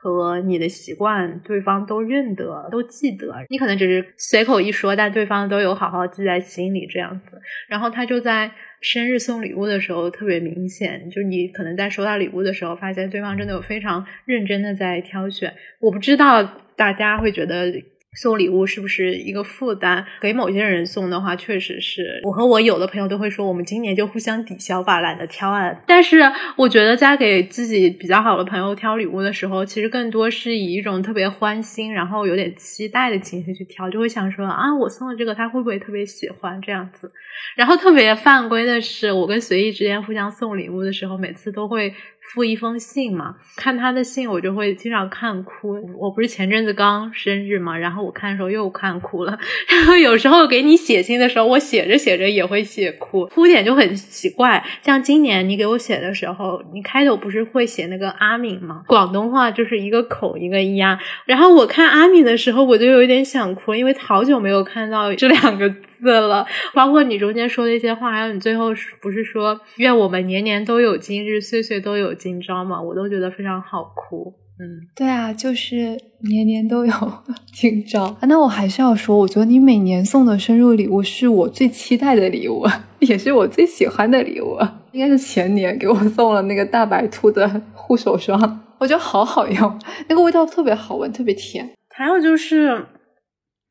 [0.00, 3.34] 和你的习惯，对方都认得，都记得。
[3.48, 7.40] 你可能只是随口一说，但对方都有好好记在心里这样子。
[7.68, 8.48] 然后他就在
[8.80, 15.52] 生日送礼物的时候特别明显，就是你可能在收到礼物的时候，发现对方真的有非常认真的在挑选。
[15.80, 16.42] 我不知道
[16.76, 17.72] 大家会觉得。
[18.16, 20.04] 送礼物是不是一个负担？
[20.20, 25.72] 给某些人送的话，确实是我和我有的朋友都会说，我们今年就互相抵消吧，懒得挑啊。
[25.86, 26.20] 但是
[26.56, 37.12] 我觉得在给自己比较好的朋友挑礼物的时候，其实更多是以一种特别欢心，然后有点期待的情绪去挑，就会想说啊，我送的这个他会不会特别喜欢这样子。
[37.54, 41.94] 然后特别犯规的是，我跟随意之间互相送礼物的时候，每次都会。
[42.32, 45.76] 附一封信嘛，看他的信我就会经常看哭。
[45.98, 49.38] 我不是前阵子刚生日嘛，然后我看的时候又看哭了。
[49.68, 54.62] 然后有时候给你写信的时候，我写着写着也会写哭，哭点就很奇怪。
[54.82, 58.82] 像今年你给我写的时候，你开头不是会写那个阿敏吗？
[58.86, 60.98] 广东话就是一个口一个呀。
[61.24, 65.97] 然后我看阿敏的时候，我就有点想哭，因为好久没有看到这两个字。
[66.00, 68.66] 死了，包括你中间说的一些话，还有你最后
[69.00, 72.80] 不是说愿我们年年都有今日，岁岁都有今朝嘛？
[72.80, 74.32] 我都觉得非常好哭。
[74.60, 75.96] 嗯，对啊，就是
[76.28, 76.92] 年年都有
[77.54, 78.06] 今朝。
[78.06, 82.66] 啊那我还是要说，我觉得你每年送的生日礼物是我最期待的礼物，
[82.98, 84.58] 也是我最喜欢的礼物。
[84.90, 89.78] 应该是前年给我送了那个大白兔的护手霜，我觉得好好用，
[90.08, 91.70] 那个味道特别好闻，特别甜。
[91.94, 92.84] 还有就是。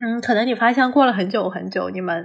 [0.00, 2.24] 嗯，可能你发现过了很久很久，你们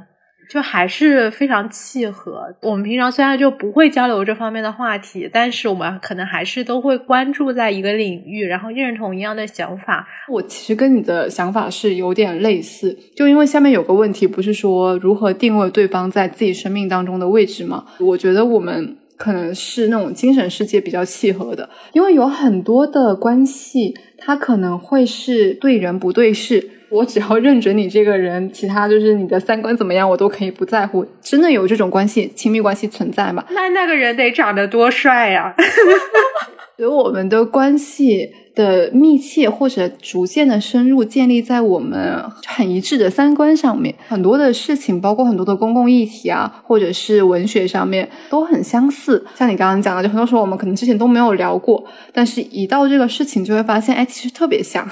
[0.52, 2.44] 就还是非常契合。
[2.62, 10.08] 我们平常虽然就不会交流这方面的话题，但是我们可能还是都会关注在一个领域，然后认同一样的想法。
[10.30, 17.86] 我其实跟你的想法是有点类似，就因为下面有个问题，不是说如何定位对方在自己生命当中的位置吗？
[18.00, 26.70] 我觉得我们可能是那种精神世界比较契合的，因为有很多的关系，它可能会是对人不对事。
[26.94, 31.04] 我只要认准你这个人，其他就是你的三观怎么样，我都可以不在乎。
[31.22, 33.44] 真的有这种关系，亲密关系存在吗？
[33.50, 35.56] 那那个人得长得多帅呀！
[36.78, 43.94] 所以我们的关系的密切或者逐渐的深入，建立在我们很一致的三观上面。
[44.08, 49.24] 很多的事情，包括很多的公共议题啊，或者是文学上面，都很相似。
[49.36, 54.88] 像你刚刚讲的，就很多时候我们可能之前都没有聊过，但是一到这个事情，就会发现，哎，其实特别像。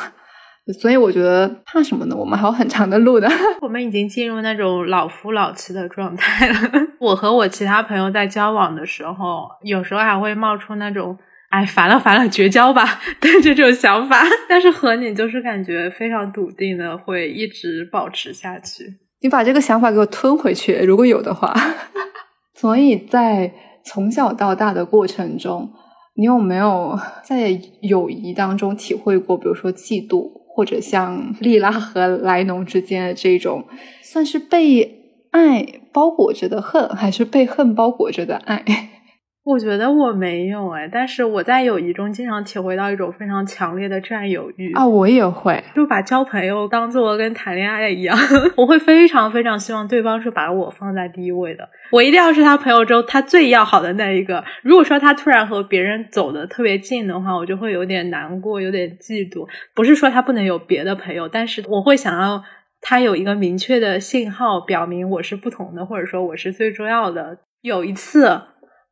[0.73, 2.15] 所以我觉得怕什么呢？
[2.15, 3.29] 我们还有很长的路的。
[3.61, 6.55] 我们已经进入那种老夫老妻的状态了。
[6.99, 11.17] 我和我其他朋友在交往的时候，有时候还会冒出那种
[11.49, 12.85] “哎，烦了烦了，绝交吧”
[13.19, 14.23] 的这种想法。
[14.47, 18.97] 但是和你就是感觉非常笃定的，会一直保持下去。
[19.21, 21.53] 你把这个想法给我吞回去，如果有的话。
[22.53, 23.51] 所以在
[23.83, 25.71] 从小到大的过程中，
[26.15, 30.40] 你有没有在友谊当中体会过，比如说嫉妒？
[30.53, 33.65] 或者像莉拉和莱农之间的这种，
[34.01, 38.63] 算是被爱包裹着的恨，还是被恨包裹着的爱？
[39.43, 44.85] 我觉得我没有哎，但是我在友谊中经常体会到一种非常强烈的占有欲啊！
[44.87, 48.15] 我也会，就把交朋友当做跟谈恋爱一样，
[48.55, 54.43] 我会非常非常希望对方是把我放在第一位的，我一定要是他朋友中他最要好的那一个。
[54.61, 59.47] 如果说他突然和别人走的特别近的话，我就会有点难过，有点嫉妒。
[59.73, 62.43] 不是说他不能有别的朋友，但是我会想要
[62.79, 67.39] 他有一个明确的信号，表明我是不同的，或者说我是最重要的。
[67.61, 68.39] 有一次。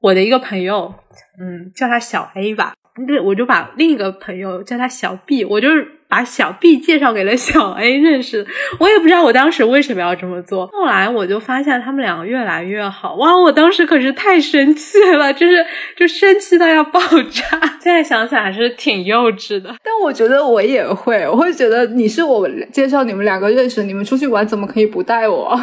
[0.01, 0.93] 我的一个朋友，
[1.39, 2.73] 嗯，叫他小 A 吧，
[3.07, 8.45] 那，我就把另一个朋友叫他小 B，我就是把小 B 介绍给了小 A 认识。
[8.79, 10.67] 我也不知道我当时为什么要这么做。
[10.67, 13.37] 后来我就发现他们两个越来越好，哇！
[13.37, 15.65] 我当时可是太生气了，就是
[15.97, 17.59] 就生气到要爆炸。
[17.81, 25.59] 现在想想还是挺幼稚的，但我觉得我也会，我会觉得你是我介绍你们两个认识，你们出去玩怎么可以不带我？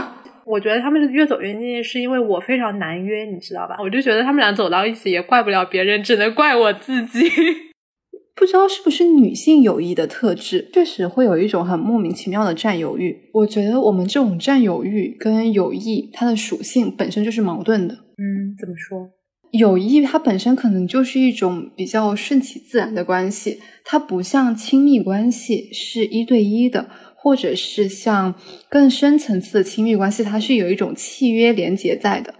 [0.46, 3.76] 我觉得他们越走越近，是因为我非常难约，你知道吧？
[3.80, 7.28] 我就觉得他们俩走到一起也怪不了别人，只能怪我自己。
[8.36, 13.16] 不知道是不是女性友谊的特质，确实会有一种很莫名其妙的占有欲。
[13.32, 17.94] 我觉得我们这种占有欲跟友谊，它的属性本身就是矛盾的。
[17.94, 19.10] 嗯，怎么说？
[19.52, 26.90] 友谊它本身可能就是一种比较顺其自然的关系，它不像亲密关系是一对一的，
[27.26, 28.32] 或者是像
[28.68, 32.32] 更深层次的亲密关系，它是有一种契约连接在的。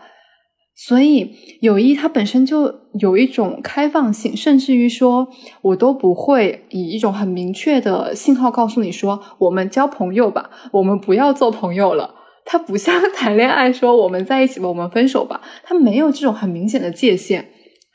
[0.77, 5.27] 所以友谊它本身就有一种开放性，甚至于说，
[5.63, 12.15] 我都不会以一种很明确的信号告诉你说，我们交朋友吧，我们不要做朋友了。
[12.45, 17.45] 它不像 谈恋爱，说我们在一起吧，我们分手吧，它没有这种很明显的界限，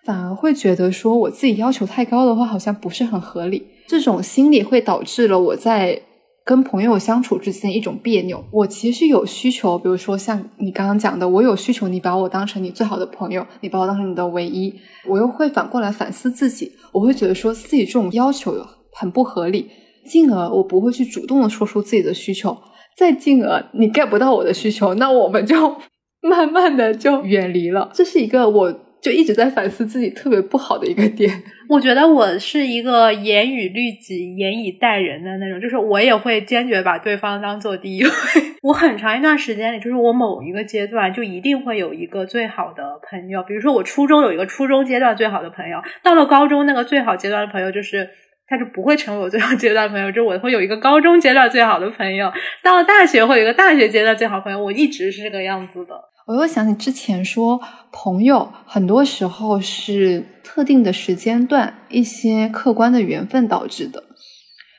[0.05, 3.65] 反而会觉得说我自己要求太高的话，好像不是很合理。
[3.87, 6.01] 这种心理会导致了我在。
[6.43, 14.73] 跟朋友相处之间一种别扭，我其实有需求，比如说像你刚刚讲的，我有需求，你把我当成你最好的朋友，你把我当成你的唯一，
[15.07, 18.55] 我又会反过来反思自己，我会觉得说自己这种要求
[18.93, 19.69] 很不合理，
[20.05, 22.57] 进而我不会去主动的说出自己的需求，
[22.97, 25.77] 再进而你 get 不到我的需求，那我们就
[26.27, 28.79] 慢慢的就远离了，这是一个我。
[29.01, 31.41] 就一直在反思自己特别不好的一个点。
[31.67, 38.09] 我觉得我是一个严以律己、严以待人的那种，就是我也会坚决把对方当做第一位。
[38.61, 43.41] 我很长一段时间里，就是我某一个阶段就一定会有一个最好的朋友。
[43.43, 48.07] 比如说，我初中有一个初中阶段最好的朋友，到了高中那个最好阶段的朋友，就是
[48.47, 50.11] 他就不会成为我最好阶段的朋友。
[50.11, 52.31] 就我会有一个高中阶段最好的朋友，
[52.61, 54.61] 到了大学会有一个大学阶段最好朋友。
[54.61, 55.95] 我一直是这个样子的。
[56.31, 57.59] 我又想起之前说，
[57.91, 64.01] 朋友很多时候是特定的时间段、一些客观的缘分导致的。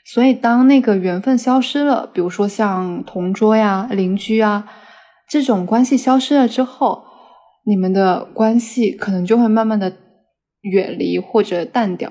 [0.06, 4.66] 所以，当那个缘分消失了，比如说像同桌呀、邻居啊
[5.28, 7.04] 这种关系消失了之后，
[7.66, 9.92] 你们的关系可能就会慢慢的
[10.62, 12.10] 远离或者淡掉。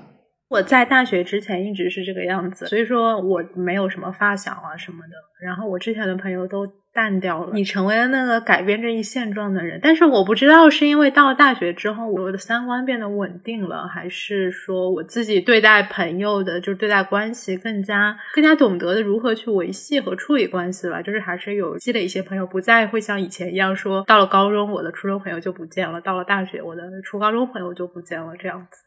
[0.50, 5.16] 我在大学之前一直是这个样子，所以说我没有什么发小啊什么的。
[5.44, 6.64] 然后我之前的朋友都。
[6.94, 9.80] 淡掉了，你成为了那个改变这一现状的人。
[9.82, 21.02] 但是我不知道是因为到了大学之后，我的三观变得稳定了，还是说我自己对待朋友的，就是对待关系更加更加懂得的如何去维系和处理关系了。
[21.02, 28.78] 就是还是有积累一些朋友，不再会像以前一样说，到了高中我的初中朋友就不见了，到了大学我的初高中朋友就不见了这样子。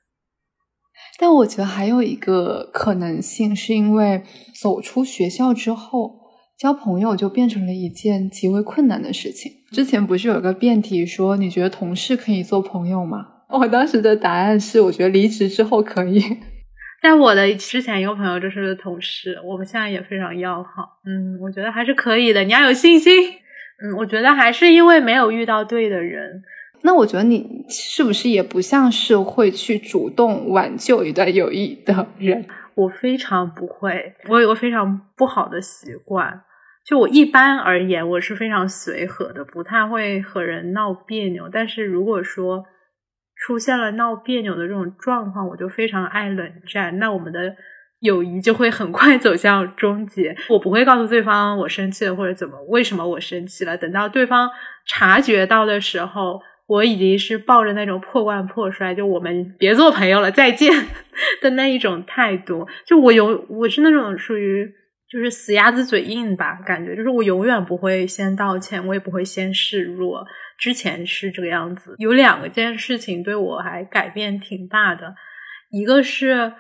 [1.19, 4.23] 但我觉得还有一个可能性，是因为
[4.61, 6.24] 走出学校之后。
[6.59, 9.53] 交朋友就变成了一件极为困难的事情。
[9.73, 13.27] 之前不是有个辩题说，你觉得同事可以做朋友吗？
[13.49, 16.23] 我当时的答案是，我觉得离职之后可以。
[17.03, 21.01] 但我的之前一个朋友就是同事，我们现在也非常要好。
[21.05, 23.13] 嗯，我觉得还是可以的，你要有信心。
[23.83, 26.43] 嗯，我觉得还是因为没有遇到对的人。
[26.83, 32.47] 那我觉得你是不是也不像是会去主动挽救一段友谊的人？
[32.77, 36.43] 我非常不会，我有个非常不好的习惯，
[36.85, 41.49] 就我一般而言，我是非常随和的，不太会和人闹别扭。
[41.49, 42.65] 但是如果说
[43.37, 47.55] 出现了闹别扭的这种状况，我就非常爱冷战，那我们的
[48.01, 50.37] 友谊就会很快走向终结。
[50.49, 54.51] 我不会告诉对方我生气了或者怎么，为什么我生气了，等到对方
[54.87, 56.41] 察觉到的时候。
[56.67, 60.73] 我已经是抱着那种破罐破摔，就我们别做朋友了，再见
[61.43, 62.67] 的那一种态度。
[62.87, 64.67] 就我有，我是那种属于
[65.09, 70.27] 就是死鸭子嘴硬吧，感觉就是我永远不会先道歉，我也不会先示弱。
[70.57, 71.95] 之前是这个样子。
[71.99, 75.15] 有两个件事情对我还改变挺大的，
[75.71, 76.55] 一个是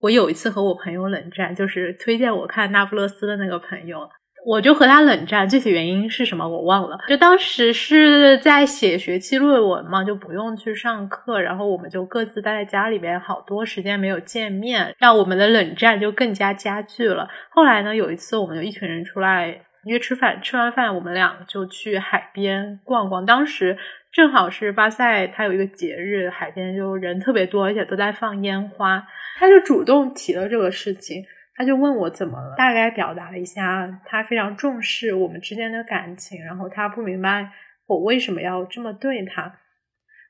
[0.00, 4.08] 我有一次和我朋友冷战，就是推荐我看那不勒斯的那个朋友。
[4.44, 6.98] 我就和他冷战，具体原因是什么我忘了。
[7.08, 17.28] 就当时是在写学期论文嘛，就不用去上课，然后我们就各自待在家里边，好多时间没有见面，让我们的冷战就更加加剧了。
[17.50, 23.26] 后来呢，有一次我们就一群人出来约吃饭，吃完饭我们俩就去海边逛逛。
[23.26, 23.76] 当时
[24.10, 29.06] 正好是巴塞，它有一个节日，海边就人特别多，而且都在放烟花，
[29.38, 31.24] 他就主动提了这个事情。
[31.60, 37.50] 他就问我怎么了，大概表达了一下他非常重视我们之间的感情，然后他不明白
[37.86, 39.60] 我为什么要这么对他。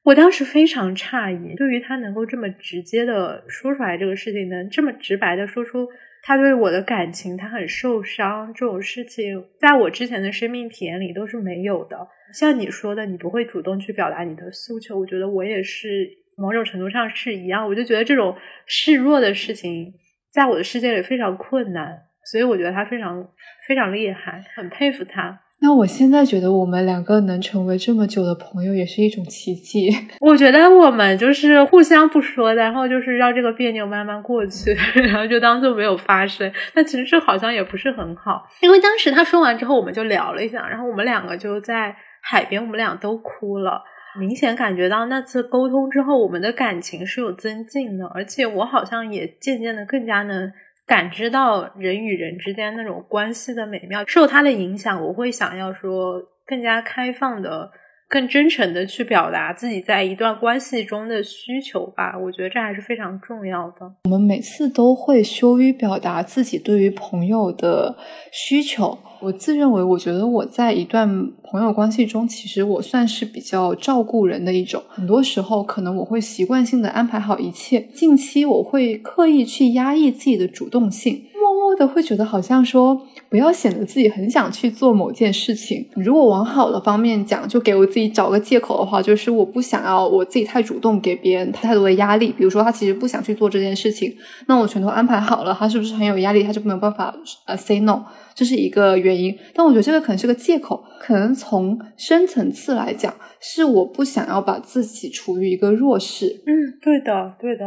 [0.03, 5.89] 我当时非常诧异，对于他能够这么直接的说出来这个事情，能这么直白的说出
[6.24, 12.09] 他对我的感情，他很受伤这种事情，在我之前的生命体验里都是没有的。
[12.35, 17.68] 像你说的，你不会主动去表达你的诉求，我觉得我也是某种程度上是一样。
[17.68, 19.95] 我就觉得这种示弱的事情。
[20.33, 23.26] 在我的世界里非常困难，所以我觉得他非常
[23.66, 25.41] 非常厉害，很佩服他。
[25.62, 29.91] 那我现在觉得我们两个能成为这么久的朋友，也是一种奇迹。
[30.20, 34.72] 我觉得我们就是互相不说，然后就是让这个别扭慢慢过去，
[35.03, 36.51] 然后就当做没有发生。
[36.72, 43.83] 但其实这好像也不是很好，因为当时他说完之后，我们就聊了一下，然后我们两个就在海边，我们俩都哭了，
[44.18, 50.52] 明显感觉到那次沟通之后，我们的感情是有增进的，而且我好像也渐渐的更加能。
[50.86, 57.70] 感知到人与人之间那种关系的美妙，受他的影响，我会想要说更加开放的、
[58.11, 62.18] 更真诚的去表达自己在一段关系中的需求吧。
[62.18, 63.88] 我觉得这还是非常重要的。
[64.06, 67.96] 我们每次都会羞于表达自己对于朋友的
[68.32, 68.98] 需求。
[69.20, 74.82] 我自认为，我觉得我在一段朋友关系中，其实我算是比较照顾人的一种。
[74.88, 77.80] 很多时候，可能我会习惯性的安排好一切。
[77.94, 81.26] 近期，我会刻意去压抑自己的主动性。
[81.40, 85.89] 默默的会觉得好像说，不要显得自己很想去做某件事情。
[85.95, 92.35] 如果往好的方面讲，就给我自己找个借口的话，就是我不想要我自己太主动，给别人太多的压力。
[92.37, 94.12] 比如说，他其实不想去做这件事情，
[94.49, 96.43] 那我全都安排好了，他是不是很有压力？
[96.43, 97.14] 他就没有办法
[97.47, 98.03] 呃 say no，
[98.35, 99.33] 这是一个原因。
[99.55, 106.43] 但我觉得这个可能是个借口，可能从深层次来讲，是我不想要把自己处于一个弱势。
[106.47, 107.64] 嗯，对的，对的。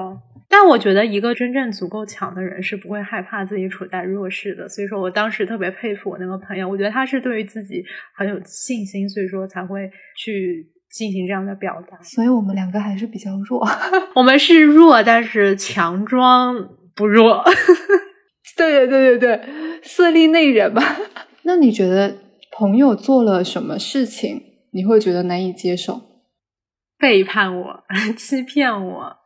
[0.55, 7.83] 但我觉得一个真正足够强的人是不会害怕自己处在弱势的，所以说我当时特别佩服我那个朋友，我觉得他是对于自己
[8.15, 11.99] 很有信心，所以说才会去进行这样的表达。
[12.03, 13.67] 所以我们两个还是比较弱，
[14.13, 17.43] 我们是弱，但是强装不弱。
[18.55, 19.41] 对对对对对，
[19.81, 20.83] 色厉内荏吧。
[21.41, 22.15] 那你觉得
[22.51, 24.39] 朋友做了什么事情
[24.73, 25.99] 你会觉得难以接受？
[26.99, 27.83] 背叛我，
[28.15, 29.22] 欺骗我。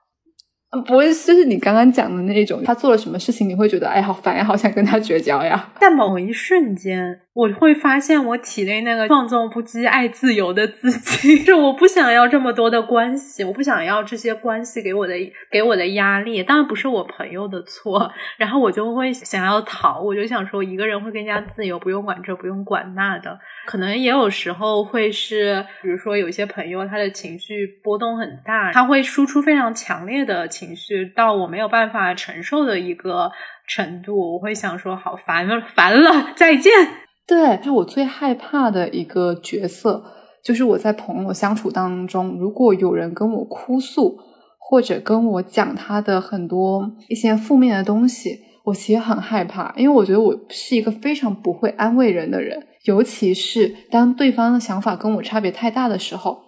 [0.85, 5.71] 不会，就是你刚刚讲的那种，他做了什么事情，你会觉得哎，好烦呀，好想跟他绝交呀。
[5.79, 15.13] 在某一瞬间，我会发现我体内那个放纵不羁、爱自由的自己，就我不想要这么多的关系，我不想要这些关系给我的
[15.51, 16.41] 给我的压力。
[16.41, 23.37] 当然不是我朋友的错，然后我就会想要逃，我就想说一个人会更加自由，不用管这，不用管那的。
[23.67, 33.31] 可能也有时候会是，比如说有些朋友他的情绪波动很大，他会输出非常强烈的情绪到我没有办法承受的一个
[33.67, 36.71] 程度，我会想说好烦了，烦了，再见。
[37.27, 40.01] 对，就我最害怕的一个角色，
[40.41, 44.17] 就是我在朋友相处当中，如果有人跟我哭诉，
[44.57, 52.65] 或者跟我讲他的很多一些负面的东西，我其实很害怕，因为我觉得我是一个非常不会安慰人的人。
[52.85, 56.39] 尤其是当对方的想法跟我差别太大的时候，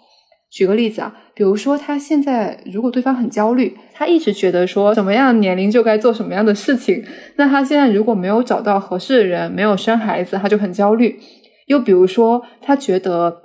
[0.52, 7.04] 举个例子啊，比如说他现在如果对方很焦虑，他一直觉得说什么样的年龄就该做什么样的事情，
[7.36, 11.20] 那他现在如果没有找到合适的人，没有生孩子，他就很焦虑。
[11.68, 13.44] 又比如说，他觉得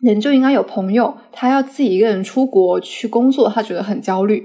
[0.00, 4.44] 人就应该有朋友，他要自己一个人出国去工作，他觉得很焦虑。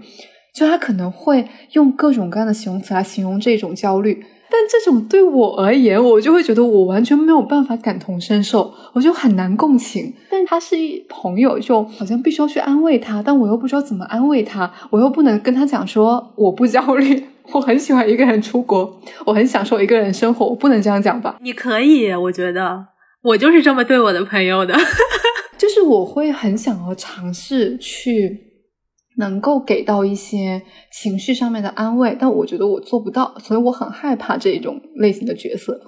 [0.53, 4.23] 就他可能会用各种各样的形容词来形容这种焦虑。
[4.57, 10.13] 但这种对我而言，我就会觉得我完全没有办法感同身受，我就很难共情。
[10.29, 21.35] 但他是一朋友，就好像必须要去安慰他，但我又不知道怎么安慰他，我又不能跟他讲说我不焦虑， 我很喜欢一个人出国，我很享受一个人生活，我不能这样讲吧？
[21.41, 22.85] 你可以，我觉得
[23.23, 24.73] 我就是这么对我的朋友的，
[25.57, 28.54] 就是我会很想要尝试去。
[29.17, 30.61] 能够给到一些
[30.91, 35.79] 情绪上面的安慰，但我觉得我做不到，所以我很害怕这种类型的角色。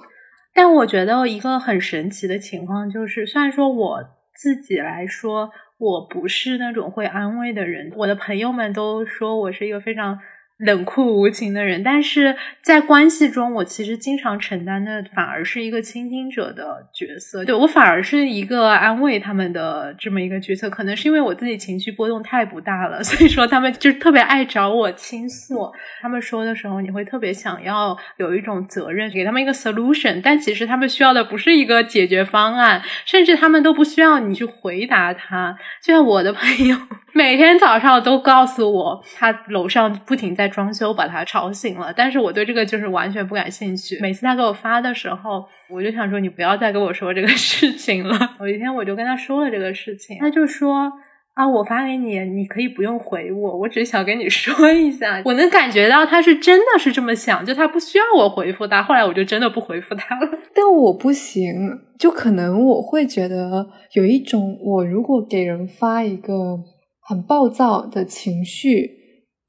[0.54, 3.98] 但我觉得一个很神奇的情况就是，虽然说我
[4.34, 10.18] 自己来说我不是那种会安慰的人，我的朋友们都说我是一个非常。
[10.58, 17.44] 冷酷无情的人，但是在关系中，我其实经常承担的反而是一个倾听者的角色。
[17.44, 20.68] 对我反而是一个安慰他们的这么一个角色。
[20.68, 25.70] 可能是因为我自己情绪波动太不大了， 所以说他们就特别爱找我倾诉。
[26.00, 30.20] 他们说的时候，你会特别想要有一种责任，给他们一个 solution。
[30.22, 35.56] 但其实他们需要的不是一个解决方案，甚至他们都不需要你去回答他。
[35.80, 36.76] 就像我的朋友。
[37.14, 41.92] 每天早上都告诉我，他楼上不停在装修，把他吵醒了。
[41.94, 43.98] 但是我对这个就是完全不感兴趣。
[44.00, 48.18] 每次他给我发的时候，我就想说，你不要再跟我说这个事情了。
[48.40, 50.90] 有一天我就跟他说了这个事情，他就说。
[51.34, 58.82] 啊，我发给你，你可以不用回我，我只是想跟你说一下，我能感觉到他是真的是这么想，就他不需要我回复他。
[58.82, 60.28] 后来我就真的不回复他了。
[60.52, 61.54] 但我不行，
[61.96, 66.58] 就可能我会觉得有一种，我如果给人发一个
[67.02, 68.90] 很暴躁的情绪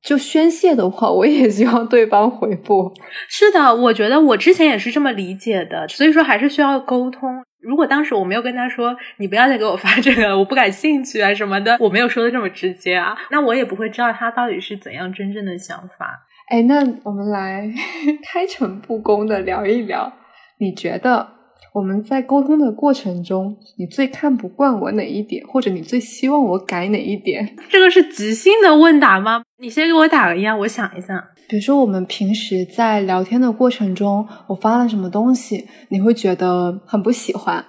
[0.04, 2.92] 就宣泄的话，我也希望对方回复。
[3.28, 7.44] 是的，我觉得我之前也是这么理解的，所以说还是需要沟通。
[7.62, 16.26] 如果当时我没有跟他说你不要再给我发这个，我不感兴趣啊什么的，我没有说的这么直接啊，那我也不会知道他到底是怎样真正的想法。
[16.48, 17.70] 哎，那我们来
[18.32, 20.12] 开诚布公的聊一聊，
[20.60, 21.28] 你觉得
[21.74, 27.56] 我们在沟通的过程中，你最看不惯我哪一点，或者你最希望我改哪一点？
[27.70, 29.44] 这个是即兴的问答吗？
[29.60, 31.24] 你先给我打个样，我想一下。
[31.48, 37.64] 比如说，我们平时在聊天的过程中，我发了什么东西，你会觉得很不喜欢。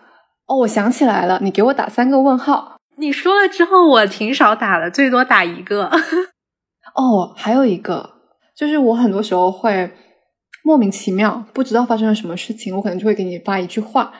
[0.46, 2.76] 哦，我想起来了，你给我打三个问号。
[2.96, 5.90] 你说了之后，我挺少打的，最多打一个。
[6.94, 8.11] 哦，还有一个，
[8.57, 9.90] 就是我很多时候会
[10.62, 14.12] 莫名其妙，不知道发生了什么事情，我可能就会给你发一句话，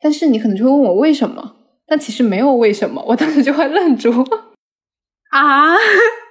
[0.00, 1.56] 但是你可能就会问我为什么，
[1.86, 4.10] 但其实没有为什么，我当时就会愣住。
[5.30, 5.74] 啊。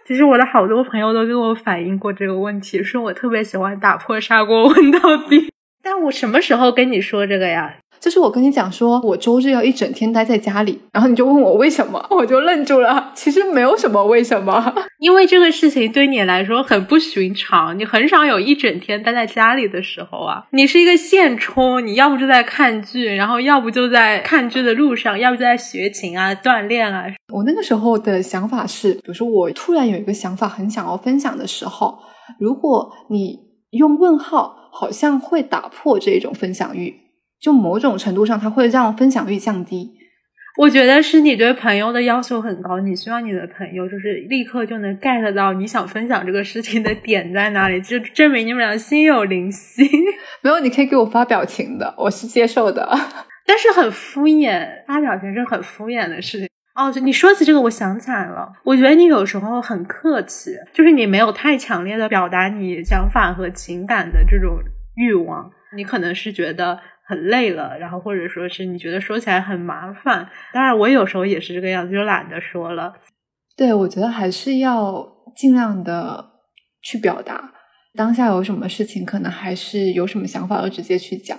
[0.06, 5.50] 其实我的好多朋友都跟我反映过这个问题，说我特别喜欢打破砂锅问到底。
[5.82, 7.78] 但我什么时候跟你说这个呀？
[8.04, 13.14] 就是我跟你讲说，我周日要一整天待在家里，然后你就问我为什么，我就愣住了。
[13.16, 20.46] 其实没有什么为什么， 因为这个事情对你来说很不寻常，你很少有一整天待在家里的时候啊。
[20.52, 27.06] 你是一个现充，你要不就在看剧，然后要不就在看剧的路上，要不就在学琴啊、锻炼啊。
[27.34, 31.98] 我那个时候的想法是，比如说我突然有一个想法很想要分享的时候，
[32.38, 33.40] 如果你
[33.72, 37.03] 用问号，好像会打破这种分享欲。
[37.44, 39.92] 就某种程度上，它会让分享率降低。
[40.56, 49.84] 我觉得是你对朋友的要求很高，你希望你的朋友就是立刻就能 get 到你想分享这个事情的点在哪里，就证明你们俩心有灵犀。
[50.42, 52.88] 没有，你可以给我发表情的，我是接受的，
[53.46, 56.48] 但是很敷衍，发表情是很敷衍的事情。
[56.76, 64.60] 哦，你说起这个，我想起来了，我觉得你有时候很客气，就是你没有太强烈的表达你想法和情感的这种
[64.96, 66.80] 欲望，你可能是觉得。
[67.06, 72.94] 很累了，然后或者说是你觉得说起来很麻烦，当然我有时候也是这个样子，就懒得说了。
[73.56, 76.26] 对，我觉得还是要尽量的
[76.82, 77.52] 去表达
[77.96, 81.38] 当下有什么事情，可能还是有什么想法要直接去讲，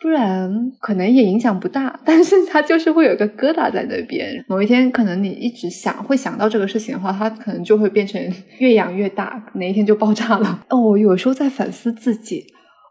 [0.00, 4.44] 不然可能也影响不大， 但是它就是会有个疙瘩在那边。
[4.48, 8.20] 某一天可能你一直想会想到这个事情的话，它可能就会变成
[8.58, 10.64] 越养越大，哪一天就爆炸了。
[10.68, 12.44] 哦，我有时候在反思自己。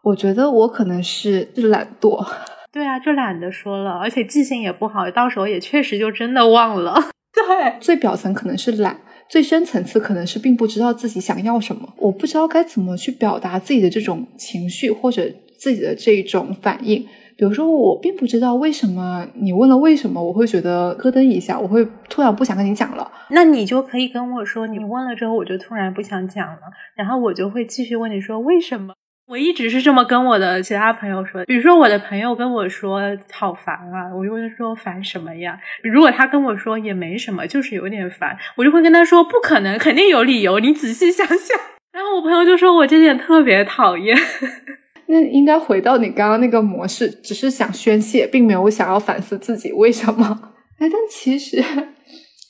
[0.08, 2.26] 我觉得我可能是懒惰，
[2.72, 6.94] 对啊，就懒得说了，而且记性也不好，到时候也确实就真的忘了。
[7.34, 8.98] 对，最表层可能是懒，
[9.28, 17.06] 最深层次可能是并不知道自己想要什么，我不知道该怎么去表达自己的这种情绪或者自己的这种反应。
[17.36, 23.12] 比如说，我并不知道为什么你问了为什么，我会觉得咯噔一下，我会突然不想跟你讲了。
[23.30, 26.60] 那你就可以跟我说，你问了之后，我就突然不想讲了，
[26.96, 28.94] 然后我就会继续问你说为什么。
[29.28, 35.54] 我一直是这么跟我的其他朋友说，比如说我的朋友跟我说好烦啊，我就会说烦什么呀？
[35.82, 41.60] 如果他跟我说也没什么，就是有点烦，我就会跟他说不可能，肯定有理由，你仔细想想。
[41.92, 44.16] 然后我朋友就说我这点特别讨厌。
[45.08, 50.40] 那应该回到你刚刚那个模式，只是想宣泄，并没有想要反思自己为什么。
[50.78, 51.62] 哎，但其实。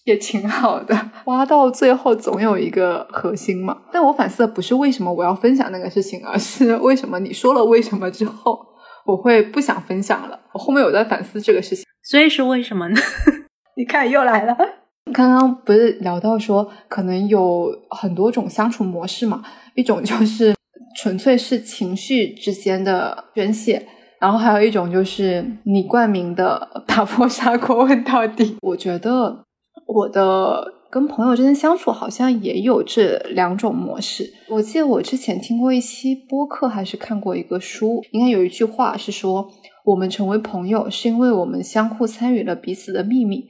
[0.09, 0.97] 也挺好的，
[1.27, 3.77] 挖到最后总有一个核心嘛。
[3.93, 8.59] 但我反思的不是为什么我要分享那个事情，而是为什么你说了为什么之后，
[9.05, 10.41] 我会不想分享了。
[10.55, 12.97] 我后面有在反思这个事情，所以是为什么呢？
[13.77, 14.57] 你看又来了。
[15.13, 19.43] 刚刚不是聊到说，可能有很多种相处模式嘛，
[19.75, 20.55] 一种就是
[20.97, 23.87] 纯粹是情绪之间的宣泄，
[24.19, 28.57] 然后还有一种就是你冠名的打破砂锅问到底。
[28.63, 29.45] 我觉得。
[29.89, 34.31] 我的跟朋友之间相处好像也有这两种模式。
[34.49, 39.51] 我记得我之前听过一期播客，还是看过一个书，应该有一句话是说
[39.87, 43.47] ：“我们成为朋友，是因为我们相互参与了彼此的秘密。”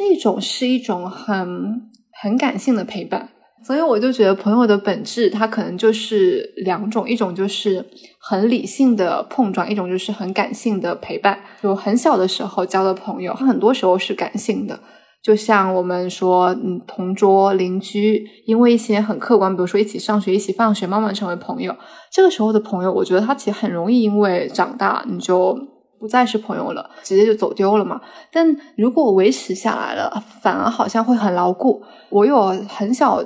[0.00, 1.82] 那种是一种很
[2.22, 3.28] 很感性的陪伴。
[3.62, 7.84] 所以我就觉得朋友的本质，它可能就是两种：一种就是
[8.18, 11.38] 很理性的碰撞，一种就是很感性的陪伴。
[11.62, 14.80] 就很小的时候交的朋友，他很多时候是感性的。
[15.24, 21.74] 就像我们说，嗯，同桌邻居，因为一些很客观，比如说一起上学、一起放学，慢慢成为朋友。
[22.12, 25.58] 这个时候的朋友，我觉得他其实很容易因为长大，你就
[25.98, 27.98] 不再是朋友了，直接就走丢了嘛。
[28.30, 31.82] 但如果维持下来了，反而好像会很牢固。
[32.10, 33.24] 我有很小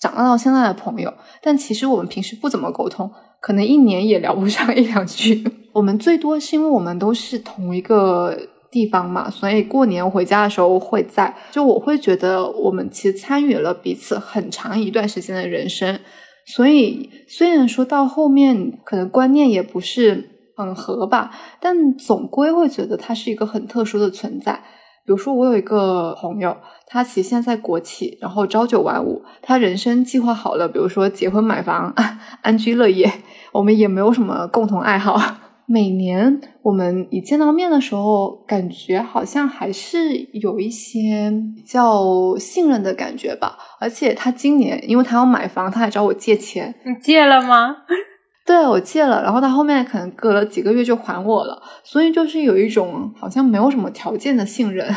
[0.00, 3.08] 长大到现在的朋友，但其实我们平时不怎么沟通，
[3.40, 5.44] 可能一年也聊不上一两句。
[5.74, 8.36] 我们最多是因为我们都是同一个。
[8.76, 11.34] 地方嘛，所以过年回家的时候会在。
[11.50, 15.98] 就我会觉得，我们其实参与了彼此很长一段时间的人生。
[16.44, 24.62] 所以虽然说到后面可能观念也不是很合吧，但总归会觉得他是一个很特殊的存在。
[25.06, 26.54] 比如说，我有一个朋友，
[26.86, 31.94] 他其实现在在国企，然后朝九晚五，他人生计划好了，比如说结婚买房，
[32.42, 33.10] 安居乐业。
[33.52, 35.45] 我们也没有什么共同爱好。
[35.68, 43.58] 每年我们一见到面的时候，感觉好像还是有一些比较信任的感觉吧。
[43.80, 46.74] 而且他今年，因为他要买房，他还找我借钱。
[46.84, 47.78] 你借了吗？
[48.46, 54.88] 对，我借了，然后他后面可能隔了几个月就还我了，所以就是有一种好像没有什么条件的信任。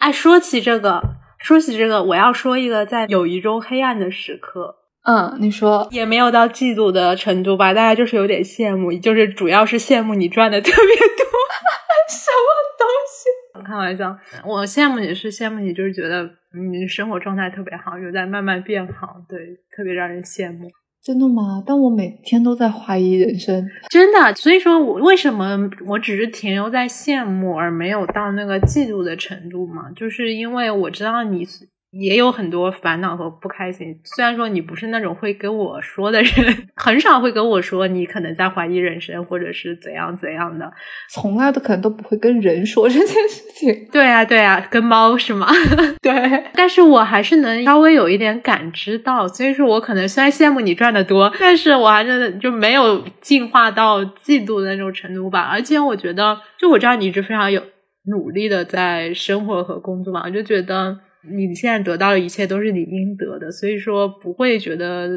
[0.00, 1.02] 哎，说起这个，
[1.38, 4.76] 说起这个，我要说一个在友谊中黑暗的时刻。
[5.02, 7.72] 嗯，你说也没有到嫉妒的程度吧？
[7.72, 11.24] 大家就是有点羡慕，就是主要是羡慕你赚的特别多。
[12.10, 12.46] 什么
[12.78, 13.66] 东西？
[13.66, 19.38] 开玩笑，我羡慕你是羡慕你，就是觉得你生活状态特别好，有在慢慢变好，对，
[19.74, 20.68] 特别让人羡慕。
[21.02, 21.62] 真的吗？
[21.66, 24.34] 但我每天都在怀疑人生，真的。
[24.34, 29.90] 所以说我为什么我只是停留在羡慕，而没有到那个嫉妒的程度嘛？
[29.96, 31.46] 就是因为我知道你。
[31.90, 33.98] 也有很多烦恼和不开心。
[34.04, 40.70] 虽然说你不是那种会跟我说的人， 很少会跟我说你可能在怀疑人生，或者是怎样怎样的，
[41.10, 43.88] 从来都可能都不会跟人说这件事情。
[43.90, 45.48] 对啊，对啊，跟猫是吗？
[46.00, 46.44] 对。
[46.54, 55.40] 但是我还是能稍微有一点感知到，所以说我可能虽然羡慕你赚的多，但是我还是就没有进化到嫉妒的那种程度吧。
[55.40, 57.60] 而且我觉得，就我知道你一直非常有
[58.06, 60.96] 努力的在生活和工作嘛，我就觉得。
[61.28, 65.08] 你现在得到的一切都是你应得的，所以说不会觉得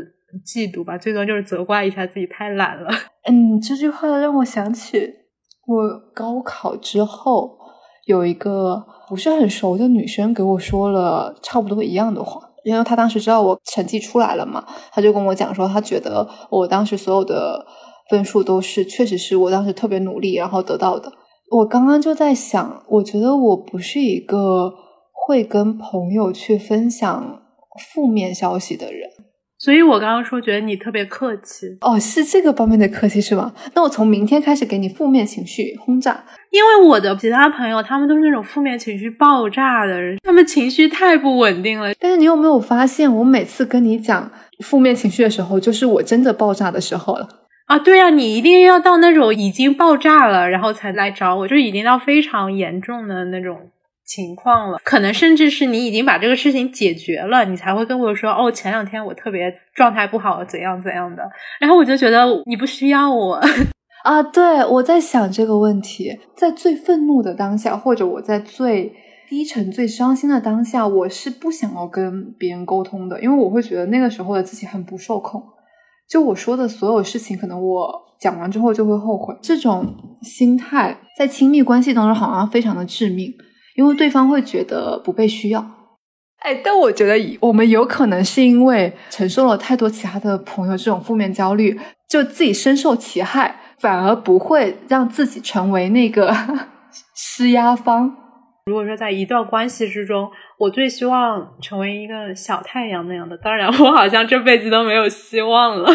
[0.45, 2.89] 嫉妒吧，最多就是责怪一下自己太懒了。
[3.29, 5.13] 嗯，这句话让我想起
[5.65, 7.57] 我高考之后
[8.05, 17.65] 有一个不是很熟的女生给我说了差不多一样的话，因为她当时知道我成绩出来了嘛，她就跟我讲说，她觉得我当时所有的
[18.09, 21.09] 分数都是确实是我当时特别努力然后得到的。
[21.49, 24.73] 我刚刚就在想，我觉得我不是一个。
[25.25, 27.41] 会跟朋友去分享
[27.93, 29.09] 负面消息的人，
[29.57, 33.53] 所以我刚刚说觉得你特别客气哦，是这个方面的客气是吧？
[33.73, 41.93] 那我从明天开始给你负面情绪轰炸，因为我的其他朋友他们都是那种负面情绪爆炸的人，他们情绪太不稳定了。
[41.99, 47.27] 但是你有没有发现，我每次跟你讲负面情绪的时候，就是我真的爆炸的时候了
[47.67, 47.79] 啊？
[47.79, 53.57] 对啊，你一定要到那种已经爆炸了，然后才来找我，就已经到非常严重的那种。
[54.05, 61.23] 情况了，可能甚至是你已经把这个事情解决了，你才会跟我说哦，前两天我特别状态不好，怎样怎样的。
[61.59, 63.39] 然后我就觉得你不需要我
[64.03, 64.21] 啊。
[64.21, 68.93] 对，我在想这个问题，在最愤怒的当下，或者我在最
[69.29, 75.41] 低沉、最伤心的当下，我是不想要跟别人沟通的，因为我会觉得那个时候的自己很不受控。
[76.09, 77.89] 就我说的所有事情，可能我
[78.19, 79.33] 讲完之后就会后悔。
[79.41, 83.33] 这种心态在亲密关系当中好像非常的致命。
[83.75, 85.65] 因为对方会觉得不被需要，
[86.39, 96.35] 哎，但我觉得我们有可能是因为承受了太多其他的朋友这种负面焦虑，就自己深受其害，反而不会让自己成为那个
[97.15, 98.15] 施压方。
[98.65, 105.89] 如果说在一段关系之中，我最希望成为一个小太阳那样的，当然我好像这辈子都没有希望了。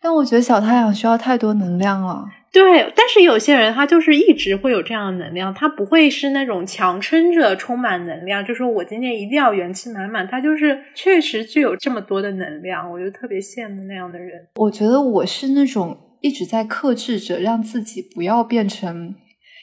[0.00, 2.24] 但我觉得小太阳需要太多能量了。
[2.52, 10.26] 对，但是有些人他就是一直会有这样的能量，他不会是那种强撑着充满能量，就说我今天一定要元气满满。
[10.26, 14.48] 他就是确实具有这么多的能量，我就特别羡慕那样的人。
[14.56, 19.14] 我觉得我是那种一直在克制着，让自己不要变成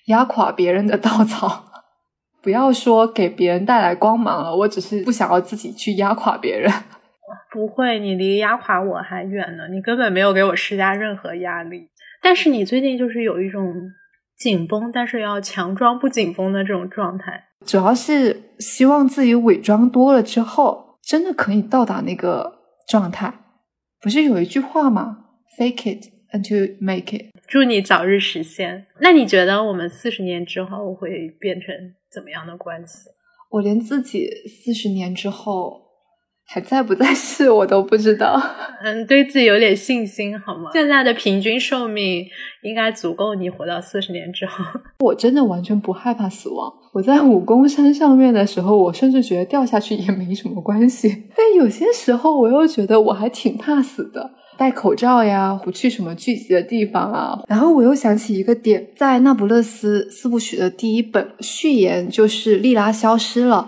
[0.06, 1.66] 压垮别人的稻草，
[2.42, 4.56] 不要说给别人带来光芒了。
[4.56, 6.72] 我只是不想要自己去压垮别人。
[7.52, 11.90] 不会，你离压垮我还远呢，你根本没有给我施加任何压力。
[12.22, 13.74] 但是你最近就是有一种
[14.38, 23.34] 紧绷，但是要强装不紧绷的这种状态，主要是希望自己伪装多了之后，真的可以到达那个状态。
[24.01, 25.26] 不是有一句话吗
[25.57, 27.32] ？Fake it until make it。
[27.47, 28.88] 祝你早日实现。
[29.01, 31.74] 那你觉得我们四十年之后会变成
[32.11, 33.09] 怎么样的关系？
[33.49, 35.87] 我连自己四十年之后。
[36.50, 38.41] 还在不在世我都不知道。
[38.82, 40.70] 嗯，对自己有点信心好吗？
[40.74, 42.26] 现在的平均寿命
[42.64, 44.64] 应该足够你活到四十年之后。
[45.04, 46.72] 我真的完全不害怕死亡。
[46.93, 51.26] 我在武功山上面的时候，我甚至觉得掉下去也没什么关系。
[51.36, 54.32] 但有些时候，我又觉得我还挺怕死的。
[54.58, 57.39] 戴口罩呀，不去什么聚集的地方啊。
[57.48, 63.68] 然后我又想起一个点，在《那不勒斯四部曲》的第一本序言，就是莉拉消失了。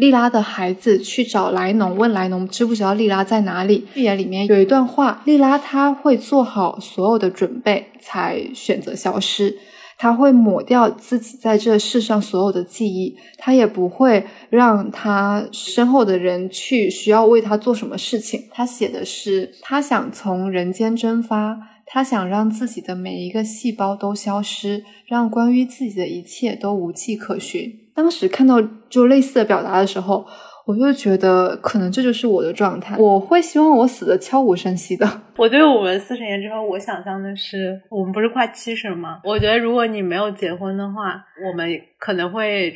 [0.00, 3.86] 莉拉的孩子去找莱农，问莱农知不知道莉拉在哪里。
[3.92, 9.58] 预言里面有一段话，莉拉她会做好所有的准备才选择消失。
[9.98, 18.44] 他会抹掉自己在这世上所有的记忆，他也不会让他身后的人去需要为他做什么事情。
[18.50, 27.89] 他写的是，他想从人间蒸发，他想让自己的每一个细胞都消失，让关于自己的一切都无迹可寻。
[28.00, 28.56] 当时看到
[28.88, 30.26] 就类似的表达的时候。
[30.66, 32.96] 我就觉得，可能这就是我的状态。
[32.96, 35.22] 我会希望我死的悄无声息的。
[35.36, 39.18] 我对我们四十年之后，我想象的是，我们不是快七十了吗？
[39.24, 42.72] 我觉得，如果你没有结婚的话，我们可能会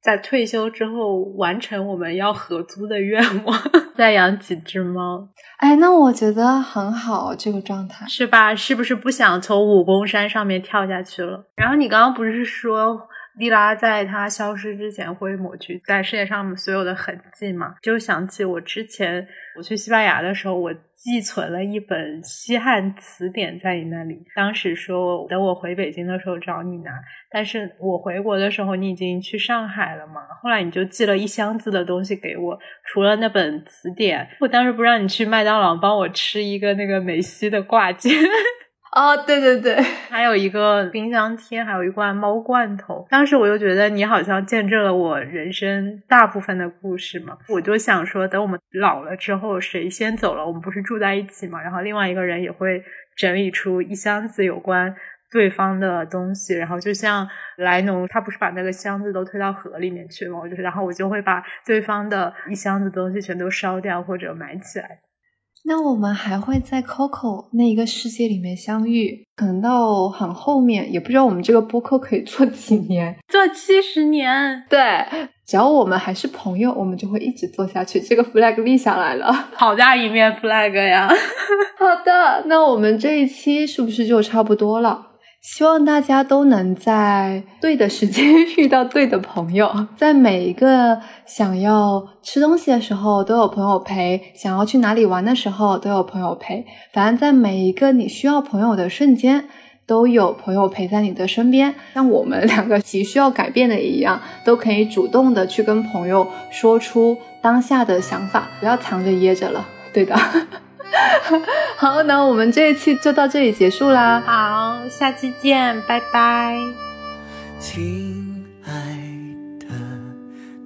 [0.00, 3.58] 在退休之后完成我们要合租的愿望，
[3.96, 5.26] 再养几只猫。
[5.56, 8.54] 哎，那我觉得很好，这个状态是吧？
[8.54, 11.46] 是不是不想从武功山上面跳下去了？
[11.56, 13.08] 然后你刚刚不是说？
[13.38, 17.74] 莉拉在它消失之前会抹去在世界上所有的痕迹嘛？
[17.82, 19.26] 就想起我之前
[19.56, 24.22] 我去西班牙的时候，我寄存了一本西汉词典在你那里。
[24.36, 26.92] 当时说等我回北京的时候找你拿，
[27.30, 30.20] 但是我回国的时候你已经去上海了嘛？
[30.42, 38.12] 后来你就寄了一箱子的东西给我，除了那本词典，我当时不让你去麦当劳帮我吃一个那个梅西的挂件。
[38.94, 39.74] 哦，对对对，
[40.10, 43.06] 还有一个冰箱贴，还有一罐猫罐头。
[43.08, 51.62] 当时我就觉得你好像见证了我人生大部分的故事嘛，我就想说，等我们老了之后，谁先走了，我们不是住在一起嘛？
[51.62, 52.84] 然后另外一个人也会
[53.16, 54.94] 整理出一箱子有关
[55.30, 57.26] 对方的东西，然后就像
[57.56, 60.46] 莱农，他不是把那个箱子都推到河里面去吗？
[60.46, 64.98] 就是，然后我就会把对方的一箱子东西全都烧掉或者埋起来。
[65.64, 74.64] 那我们还会在 Coco 那一个世界里面相遇，可能到很后面，也不知道我们这个播客可以做几年，做七十年。
[74.68, 74.80] 对，
[75.46, 78.00] 只要我们还是朋友，我们就会一直做下去。
[78.00, 81.08] 这个 flag 立下来了， 好大一面 flag 呀！
[81.78, 85.11] 好的，那我们这一期是不是就差不多了？
[85.42, 88.24] 希望大家都能在对的时间
[88.56, 96.64] 遇到对的朋友，在每一个想要吃东西的时候都有朋友陪，想要去哪里玩的时候都有朋友陪。
[96.92, 99.44] 反正，在每一个你需要朋友的瞬间，
[99.84, 101.74] 都有朋友陪在你的身边。
[101.92, 109.66] 像我们两个急需要改变的一样，都可以主动的去跟朋友说出当下的想法，不要藏着掖着了。
[109.92, 110.16] 对的。
[111.76, 114.20] 好，那我们这一期就到这里结束啦。
[114.24, 116.56] 好，下期见，拜拜。
[117.58, 118.70] 亲爱
[119.60, 119.66] 的，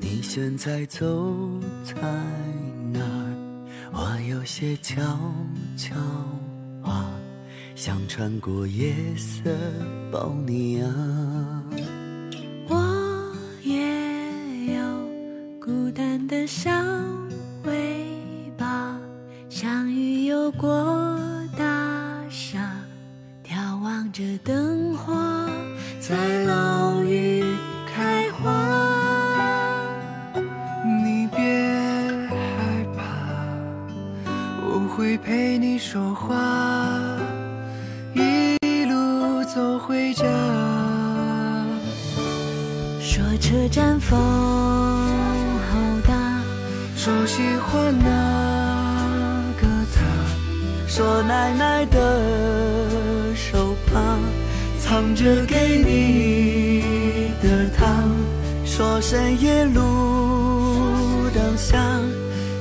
[0.00, 1.06] 你现在走
[1.84, 1.94] 在
[2.92, 3.32] 哪儿？
[3.92, 5.02] 我有些悄
[5.76, 5.94] 悄
[6.82, 7.06] 话，
[7.74, 9.50] 想穿过夜色
[10.10, 10.88] 抱你啊。
[12.68, 14.82] 我也有
[15.60, 16.70] 孤单的小
[17.64, 18.04] 尾
[18.58, 18.98] 巴。
[19.48, 20.68] 相遇有过
[21.56, 21.64] 大
[22.28, 22.58] 厦，
[23.44, 25.14] 眺望着灯火
[26.00, 27.44] 在楼宇
[27.86, 28.52] 开花。
[31.04, 31.38] 你别
[32.28, 33.02] 害怕，
[34.62, 36.36] 我会陪你说话，
[38.14, 40.24] 一路走回家。
[43.00, 46.42] 说车站风好大，
[46.96, 48.45] 说喜欢那。
[50.96, 54.18] 说奶奶的手帕
[54.80, 58.08] 藏着给你的糖，
[58.64, 61.76] 说深夜路灯下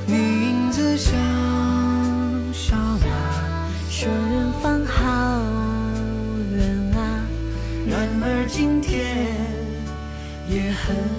[0.04, 1.14] 你影子像
[2.52, 3.06] 小马，
[3.88, 5.40] 说远方好
[6.52, 7.24] 远啊，
[7.88, 9.16] 然而今天
[10.46, 11.15] 也很。